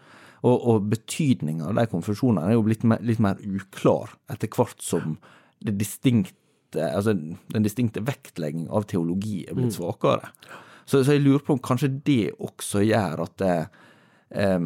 Og, 0.44 0.56
og 0.58 0.88
betydninga 0.92 1.70
av 1.70 1.78
de 1.78 1.86
konfesjonene 1.92 2.50
er 2.50 2.58
jo 2.58 2.66
blitt 2.66 2.82
mer, 2.88 3.04
litt 3.06 3.22
mer 3.24 3.38
uklar 3.46 4.16
etter 4.34 4.50
hvert 4.52 4.82
som 4.84 5.20
det 5.64 5.78
distinkte, 5.80 6.82
altså 6.82 7.14
den 7.14 7.64
distinkte 7.64 8.04
vektlegging 8.04 8.66
av 8.74 8.90
teologi 8.90 9.44
er 9.46 9.56
blitt 9.56 9.78
svakere. 9.78 10.34
Så, 10.84 11.04
så 11.06 11.14
jeg 11.14 11.24
lurer 11.24 11.46
på 11.46 11.56
om 11.56 11.62
kanskje 11.64 11.94
det 12.04 12.34
også 12.44 12.82
gjør 12.84 13.24
at 13.24 13.38
det, 13.40 13.56
eh, 14.36 14.66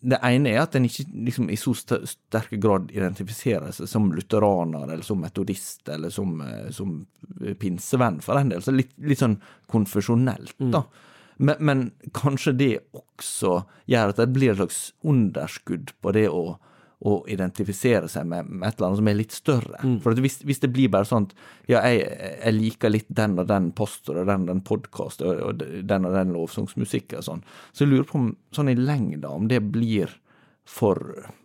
det 0.00 0.20
ene 0.22 0.52
er 0.52 0.60
at 0.62 0.76
en 0.78 0.84
ikke 0.86 1.04
liksom, 1.26 1.48
i 1.50 1.56
så 1.58 1.72
st- 1.74 2.04
sterk 2.06 2.52
grad 2.62 2.92
identifiserer 2.94 3.72
seg 3.74 3.88
som 3.90 4.12
lutheraner, 4.14 4.84
eller 4.92 5.02
som 5.06 5.18
metodist, 5.20 5.82
eller 5.90 6.12
som, 6.14 6.36
eh, 6.44 6.68
som 6.70 7.00
pinsevenn, 7.58 8.20
for 8.22 8.38
en 8.38 8.52
del. 8.52 8.62
Så 8.62 8.74
litt, 8.74 8.92
litt 9.02 9.18
sånn 9.18 9.40
konfesjonelt, 9.72 10.54
da. 10.72 10.84
Men, 11.38 11.56
men 11.62 11.82
kanskje 12.14 12.52
det 12.58 12.70
også 12.98 13.60
gjør 13.86 14.10
at 14.14 14.18
det 14.22 14.32
blir 14.34 14.50
et 14.52 14.58
slags 14.58 14.80
underskudd 15.06 15.92
på 16.02 16.12
det 16.16 16.24
å, 16.34 16.58
å 17.06 17.20
identifisere 17.30 18.08
seg 18.10 18.26
med, 18.26 18.48
med 18.50 18.66
et 18.66 18.78
eller 18.78 18.88
annet 18.88 19.00
som 19.00 19.10
er 19.10 19.18
litt 19.20 19.34
større. 19.36 19.82
For 20.02 20.12
at 20.16 20.22
hvis, 20.22 20.40
hvis 20.48 20.62
det 20.64 20.70
blir 20.74 20.90
bare 20.90 21.06
sånn 21.06 21.28
at 21.28 21.34
ja, 21.70 21.82
jeg, 21.86 22.08
jeg 22.40 22.56
liker 22.56 22.90
litt 22.90 23.10
den 23.20 23.36
og 23.38 23.46
den 23.50 23.68
poster 23.78 24.18
og 24.18 24.26
den 24.26 24.46
og 24.46 24.50
den 24.50 24.62
podkast 24.66 25.22
og, 25.22 25.42
og 25.44 25.62
den 25.62 26.08
og 26.08 26.16
den 26.16 26.32
lovsangsmusikk 26.34 27.14
og 27.20 27.26
sånn, 27.28 27.44
så 27.70 27.84
jeg 27.84 27.92
lurer 27.92 28.08
på 28.08 28.18
om 28.18 28.32
sånn 28.56 28.72
i 28.72 28.78
lengda 28.78 29.30
om 29.30 29.46
det 29.50 29.62
blir 29.70 30.10
for, 30.68 30.98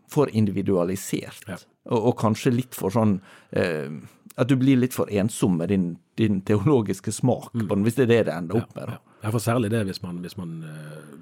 for 0.09 0.33
individualisert. 0.33 1.45
Ja. 1.47 1.59
Og, 1.91 1.99
og 1.99 2.17
kanskje 2.23 2.55
litt 2.55 2.77
for 2.77 2.93
sånn 2.95 3.17
eh, 3.51 3.91
At 4.39 4.47
du 4.47 4.55
blir 4.55 4.79
litt 4.79 4.95
for 4.95 5.09
ensom 5.11 5.57
med 5.59 5.69
din, 5.69 5.89
din 6.17 6.39
teologiske 6.47 7.11
smak, 7.11 7.51
på 7.51 7.67
den, 7.75 7.83
hvis 7.85 7.99
det 7.99 8.07
er 8.07 8.13
det 8.13 8.21
det 8.29 8.37
ender 8.39 8.63
opp 8.63 8.73
med. 8.77 8.89
da. 8.89 9.01
Ja, 9.21 9.29
for 9.29 9.43
særlig 9.43 9.69
det 9.71 9.83
hvis 9.87 10.01
man, 10.01 10.17
hvis 10.23 10.35
man 10.39 10.55
uh, 10.65 11.13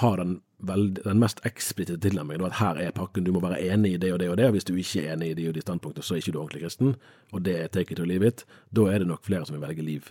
har 0.00 0.16
den, 0.22 0.40
veld, 0.66 1.02
den 1.04 1.20
mest 1.20 1.42
eksplisitte 1.48 2.00
tilnærmingen, 2.02 2.46
at 2.46 2.58
her 2.60 2.80
er 2.80 2.94
pakken, 2.96 3.26
du 3.26 3.32
må 3.34 3.42
være 3.42 3.60
enig 3.74 3.96
i 3.96 4.00
det 4.02 4.12
og 4.14 4.20
det 4.22 4.30
og 4.30 4.36
det, 4.40 4.46
og 4.46 4.56
hvis 4.56 4.68
du 4.68 4.74
ikke 4.74 5.04
er 5.04 5.16
enig 5.16 5.32
i 5.32 5.36
de 5.38 5.48
og 5.50 5.56
de 5.56 5.64
standpunktene, 5.64 6.06
så 6.06 6.14
er 6.14 6.22
ikke 6.22 6.34
du 6.34 6.40
ordentlig 6.40 6.62
kristen, 6.64 6.94
og 7.32 7.44
det 7.44 7.58
er 7.60 7.72
take 7.72 7.92
it 7.92 8.00
or 8.00 8.08
leave 8.08 8.28
it, 8.28 8.46
da 8.70 8.86
er 8.90 9.02
det 9.02 9.10
nok 9.10 9.24
flere 9.26 9.46
som 9.46 9.56
vil 9.56 9.64
velge 9.66 9.86
liv. 9.86 10.08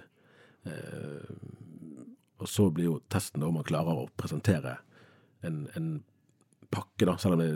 Eh, 0.66 1.34
og 2.42 2.50
så 2.50 2.70
blir 2.74 2.90
jo 2.90 3.00
testen 3.10 3.42
da 3.42 3.50
om 3.50 3.60
man 3.60 3.68
klarer 3.68 4.04
å 4.04 4.10
presentere 4.18 4.78
en, 5.46 5.68
en 5.78 5.92
pakke, 6.72 7.06
da, 7.06 7.18
selv 7.22 7.38
om 7.38 7.44
det 7.44 7.52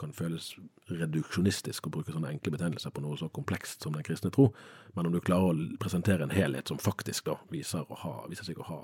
kan 0.00 0.12
føles 0.16 0.52
reduksjonistisk 0.90 1.86
å 1.86 1.92
bruke 1.94 2.12
sånne 2.12 2.32
enkle 2.34 2.52
betegnelser 2.54 2.92
på 2.92 3.02
noe 3.04 3.16
så 3.20 3.28
komplekst 3.32 3.84
som 3.84 3.94
den 3.96 4.04
kristne 4.06 4.32
tro, 4.34 4.48
men 4.96 5.08
om 5.08 5.14
du 5.14 5.20
klarer 5.24 5.52
å 5.52 5.80
presentere 5.80 6.26
en 6.26 6.34
helhet 6.34 6.68
som 6.68 6.80
faktisk 6.82 7.30
da 7.30 7.38
viser, 7.52 7.86
ha, 8.02 8.14
viser 8.30 8.48
seg 8.48 8.60
å 8.60 8.68
ha, 8.68 8.80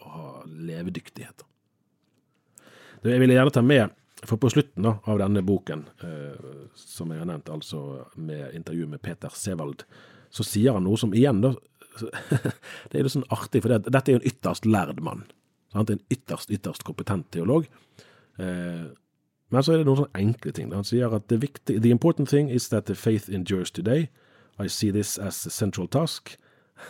å 0.00 0.12
ha 0.14 0.28
levedyktighet. 0.46 1.42
da. 1.42 1.48
Jeg 3.06 3.20
ville 3.22 3.36
gjerne 3.36 3.54
ta 3.54 3.62
med, 3.64 3.96
for 4.26 4.36
på 4.40 4.50
slutten 4.52 4.84
da, 4.84 4.98
av 5.08 5.20
denne 5.22 5.42
boken, 5.46 5.86
eh, 6.04 6.54
som 6.76 7.12
jeg 7.12 7.22
har 7.22 7.28
nevnt, 7.30 7.48
altså 7.52 8.04
med 8.20 8.54
intervju 8.56 8.88
med 8.90 9.02
Peter 9.04 9.32
Sevald, 9.32 9.86
så 10.30 10.44
sier 10.46 10.76
han 10.76 10.84
noe 10.84 11.00
som 11.00 11.14
igjen 11.16 11.40
da, 11.44 11.54
det 12.90 12.98
er 12.98 13.04
jo 13.04 13.12
sånn 13.12 13.28
artig, 13.34 13.62
for 13.64 13.72
det, 13.72 13.90
dette 13.90 14.12
er 14.12 14.18
jo 14.18 14.20
en 14.20 14.28
ytterst 14.30 14.68
lærd 14.68 15.00
mann. 15.04 15.24
Sant? 15.72 15.90
En 15.90 16.02
ytterst, 16.12 16.52
ytterst 16.52 16.84
kompetent 16.86 17.30
teolog. 17.34 17.66
Eh, 18.38 18.90
men 19.50 19.66
så 19.66 19.74
er 19.74 19.80
det 19.80 19.88
noen 19.88 20.04
sånne 20.04 20.22
enkle 20.22 20.52
ting. 20.54 20.70
Han 20.74 20.86
sier 20.86 21.12
at 21.16 21.26
the, 21.32 21.40
viktig, 21.42 21.80
the 21.82 21.90
important 21.90 22.30
thing 22.30 22.50
is 22.50 22.68
that 22.70 22.86
the 22.86 22.94
faith 22.94 23.28
endures 23.28 23.70
today. 23.70 24.08
I 24.60 24.68
see 24.68 24.92
this 24.92 25.18
as 25.18 25.46
a 25.46 25.50
central 25.50 25.88
task. 25.88 26.36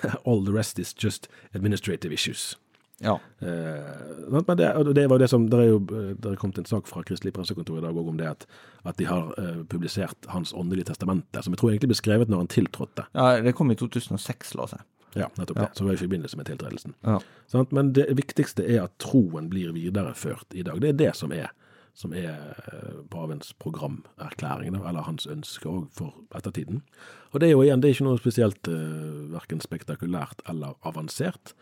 All 0.24 0.44
the 0.44 0.52
rest 0.52 0.78
is 0.78 0.92
just 0.92 1.28
administrative 1.54 2.12
issues. 2.12 2.56
Ja. 3.00 3.16
Eh, 3.40 4.28
men 4.28 4.44
det, 4.60 4.68
det 4.94 5.06
var 5.08 5.18
det 5.22 5.30
som, 5.32 5.46
det 5.50 5.58
er 5.58 5.70
jo 5.70 5.80
eh, 5.96 6.12
er 6.32 6.38
kommet 6.40 6.60
en 6.60 6.68
sak 6.68 6.88
fra 6.90 7.00
Kristelig 7.06 7.32
Pressekontor 7.36 7.80
i 7.80 7.84
dag 7.84 7.96
òg 7.96 8.10
om 8.12 8.18
det 8.20 8.28
at, 8.28 8.44
at 8.84 8.98
de 9.00 9.08
har 9.08 9.32
eh, 9.40 9.62
publisert 9.72 10.28
Hans 10.28 10.52
åndelige 10.52 10.90
testamente, 10.92 11.40
som 11.42 11.56
jeg 11.56 11.62
tror 11.62 11.72
egentlig 11.72 11.94
ble 11.94 12.00
skrevet 12.02 12.32
når 12.32 12.44
han 12.44 12.52
tiltrådte. 12.52 13.08
ja, 13.16 13.30
det 13.40 13.56
kom 13.56 13.72
i 13.72 13.78
2006, 13.80 14.54
la 14.60 14.68
seg. 14.74 14.84
Ja, 15.14 15.30
nettopp 15.38 15.56
det. 15.58 15.70
Så 15.74 15.84
var 15.84 15.90
det 15.90 15.98
i 15.98 16.04
forbindelse 16.04 16.36
med 16.38 16.46
tiltredelsen. 16.46 16.94
Ja. 17.06 17.16
Sånn, 17.50 17.66
Men 17.74 17.94
det 17.96 18.06
viktigste 18.14 18.62
er 18.62 18.84
at 18.84 18.94
troen 19.02 19.48
blir 19.50 19.72
videreført 19.74 20.54
i 20.54 20.62
dag. 20.66 20.78
Det 20.82 20.92
er 20.92 21.00
det 21.00 21.10
som 21.18 21.32
er, 21.34 21.50
som 21.98 22.14
er 22.14 22.36
eh, 22.70 23.00
pavens 23.10 23.50
programerklæring, 23.58 24.76
eller 24.76 25.08
hans 25.08 25.26
ønske 25.26 25.66
òg 25.66 25.88
for 25.96 26.14
ettertiden. 26.36 26.84
Og 27.32 27.40
det 27.40 27.48
er 27.48 27.56
jo 27.56 27.64
igjen, 27.64 27.82
det 27.82 27.90
er 27.90 27.96
ikke 27.96 28.06
noe 28.06 28.22
spesielt 28.22 28.70
eh, 28.70 29.26
verken 29.34 29.64
spektakulært 29.64 30.44
eller 30.50 30.78
avansert. 30.86 31.56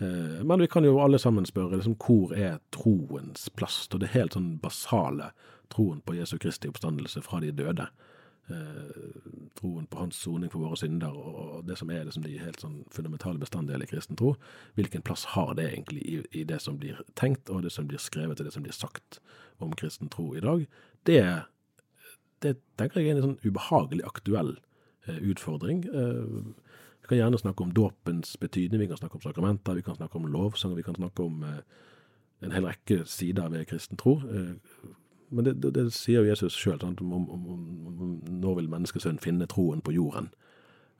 Eh, 0.00 0.44
Men 0.44 0.60
vi 0.60 0.68
kan 0.68 0.84
jo 0.84 1.00
alle 1.00 1.18
sammen 1.18 1.46
spørre 1.46 1.76
liksom, 1.76 1.96
hvor 1.96 2.32
er 2.36 2.60
troens 2.70 3.48
plass? 3.56 3.88
Og 3.92 4.00
det 4.00 4.14
helt 4.14 4.32
sånn 4.38 4.58
basale 4.62 5.32
troen 5.72 6.00
på 6.04 6.16
Jesu 6.16 6.38
Kristi 6.38 6.68
oppstandelse 6.68 7.22
fra 7.24 7.40
de 7.40 7.52
døde. 7.52 7.86
Eh, 8.50 8.96
troen 9.54 9.86
på 9.86 9.98
hans 10.00 10.16
soning 10.18 10.50
for 10.50 10.64
våre 10.64 10.76
synder 10.76 11.14
og 11.14 11.62
det 11.68 11.76
som 11.78 11.90
er 11.94 12.04
liksom 12.04 12.24
de 12.26 12.40
helt 12.42 12.60
sånn 12.60 12.80
fundamentale 12.90 13.38
bestanddeler 13.38 13.86
i 13.86 13.92
kristen 13.92 14.18
tro. 14.18 14.34
Hvilken 14.74 15.04
plass 15.06 15.24
har 15.36 15.54
det 15.54 15.68
egentlig 15.70 16.02
i, 16.02 16.16
i 16.40 16.44
det 16.48 16.58
som 16.64 16.80
blir 16.80 16.98
tenkt, 17.14 17.48
og 17.50 17.62
det 17.62 17.72
som 17.72 17.86
blir 17.86 18.02
skrevet, 18.02 18.40
og 18.40 18.48
det 18.48 18.54
som 18.54 18.66
blir 18.66 18.74
sagt 18.74 19.20
om 19.62 19.72
kristen 19.78 20.10
tro 20.12 20.32
i 20.34 20.42
dag? 20.42 20.66
Det, 21.06 21.22
det 22.42 22.56
tenker 22.80 23.00
jeg 23.00 23.12
er 23.14 23.20
en 23.20 23.28
sånn 23.28 23.40
ubehagelig 23.46 24.04
aktuell 24.10 24.56
eh, 25.06 25.22
utfordring. 25.22 25.86
Vi 27.02 27.10
kan 27.10 27.18
gjerne 27.18 27.38
snakke 27.38 27.64
om 27.64 27.72
dåpens 27.74 28.36
betydning, 28.40 28.80
vi 28.80 28.88
kan 28.90 29.00
snakke 29.00 29.18
om 29.18 29.24
sakramenter, 29.24 29.74
vi 29.74 29.82
kan 29.82 29.98
snakke 29.98 30.18
om 30.18 30.28
lovsang, 30.30 30.76
vi 30.76 30.84
kan 30.86 30.94
snakke 30.94 31.22
om 31.22 31.42
eh, 31.42 31.62
en 32.46 32.54
hel 32.54 32.66
rekke 32.66 33.02
sider 33.10 33.50
ved 33.50 33.66
kristen 33.70 33.98
tro. 33.98 34.20
Eh, 34.22 34.54
men 35.32 35.44
det, 35.44 35.56
det, 35.64 35.72
det 35.74 35.88
sier 35.96 36.22
jo 36.22 36.30
Jesus 36.30 36.54
sjøl, 36.54 36.78
når 36.82 38.56
vil 38.58 38.70
menneskesønnen 38.70 39.22
finne 39.22 39.48
troen 39.50 39.82
på 39.82 39.94
jorden. 39.96 40.30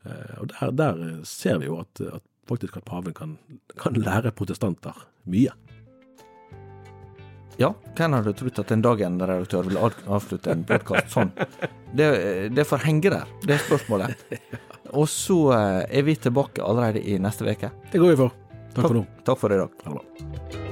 Eh, 0.03 0.38
og 0.41 0.51
der, 0.55 0.75
der 0.81 1.03
ser 1.29 1.61
vi 1.62 1.71
jo 1.71 1.79
at, 1.85 2.01
at 2.01 2.27
faktisk 2.49 2.77
at 2.77 2.85
paven 2.88 3.15
kan, 3.15 3.37
kan 3.79 3.95
lære 3.95 4.33
protestanter 4.35 5.07
mye. 5.25 5.55
Ja, 7.62 7.68
hvem 7.94 8.16
hadde 8.16 8.33
trodd 8.35 8.59
at 8.59 8.72
en 8.75 8.83
dag 8.83 9.03
en 9.07 9.20
redaktør 9.22 9.68
ville 9.68 9.90
avslutte 10.11 10.51
en 10.51 10.64
podkast 10.66 11.12
sånn? 11.14 11.31
Det, 11.94 12.09
det 12.57 12.64
får 12.66 12.83
henge 12.88 13.12
der, 13.12 13.31
det 13.46 13.55
er 13.55 13.62
spørsmålet. 13.68 14.27
Og 14.98 15.07
så 15.09 15.38
eh, 15.55 15.79
er 16.01 16.09
vi 16.09 16.16
tilbake 16.18 16.64
allerede 16.64 17.05
i 17.07 17.20
neste 17.22 17.46
uke. 17.46 17.70
Det 17.92 18.03
går 18.03 18.16
vi 18.16 18.20
for. 18.25 18.35
Takk 18.75 18.88
for 18.88 18.98
nå. 18.98 19.07
Takk 19.22 19.42
for 19.44 19.55
i 19.55 19.62
dag. 19.62 19.81
Ha 19.87 19.96
det 20.01 20.71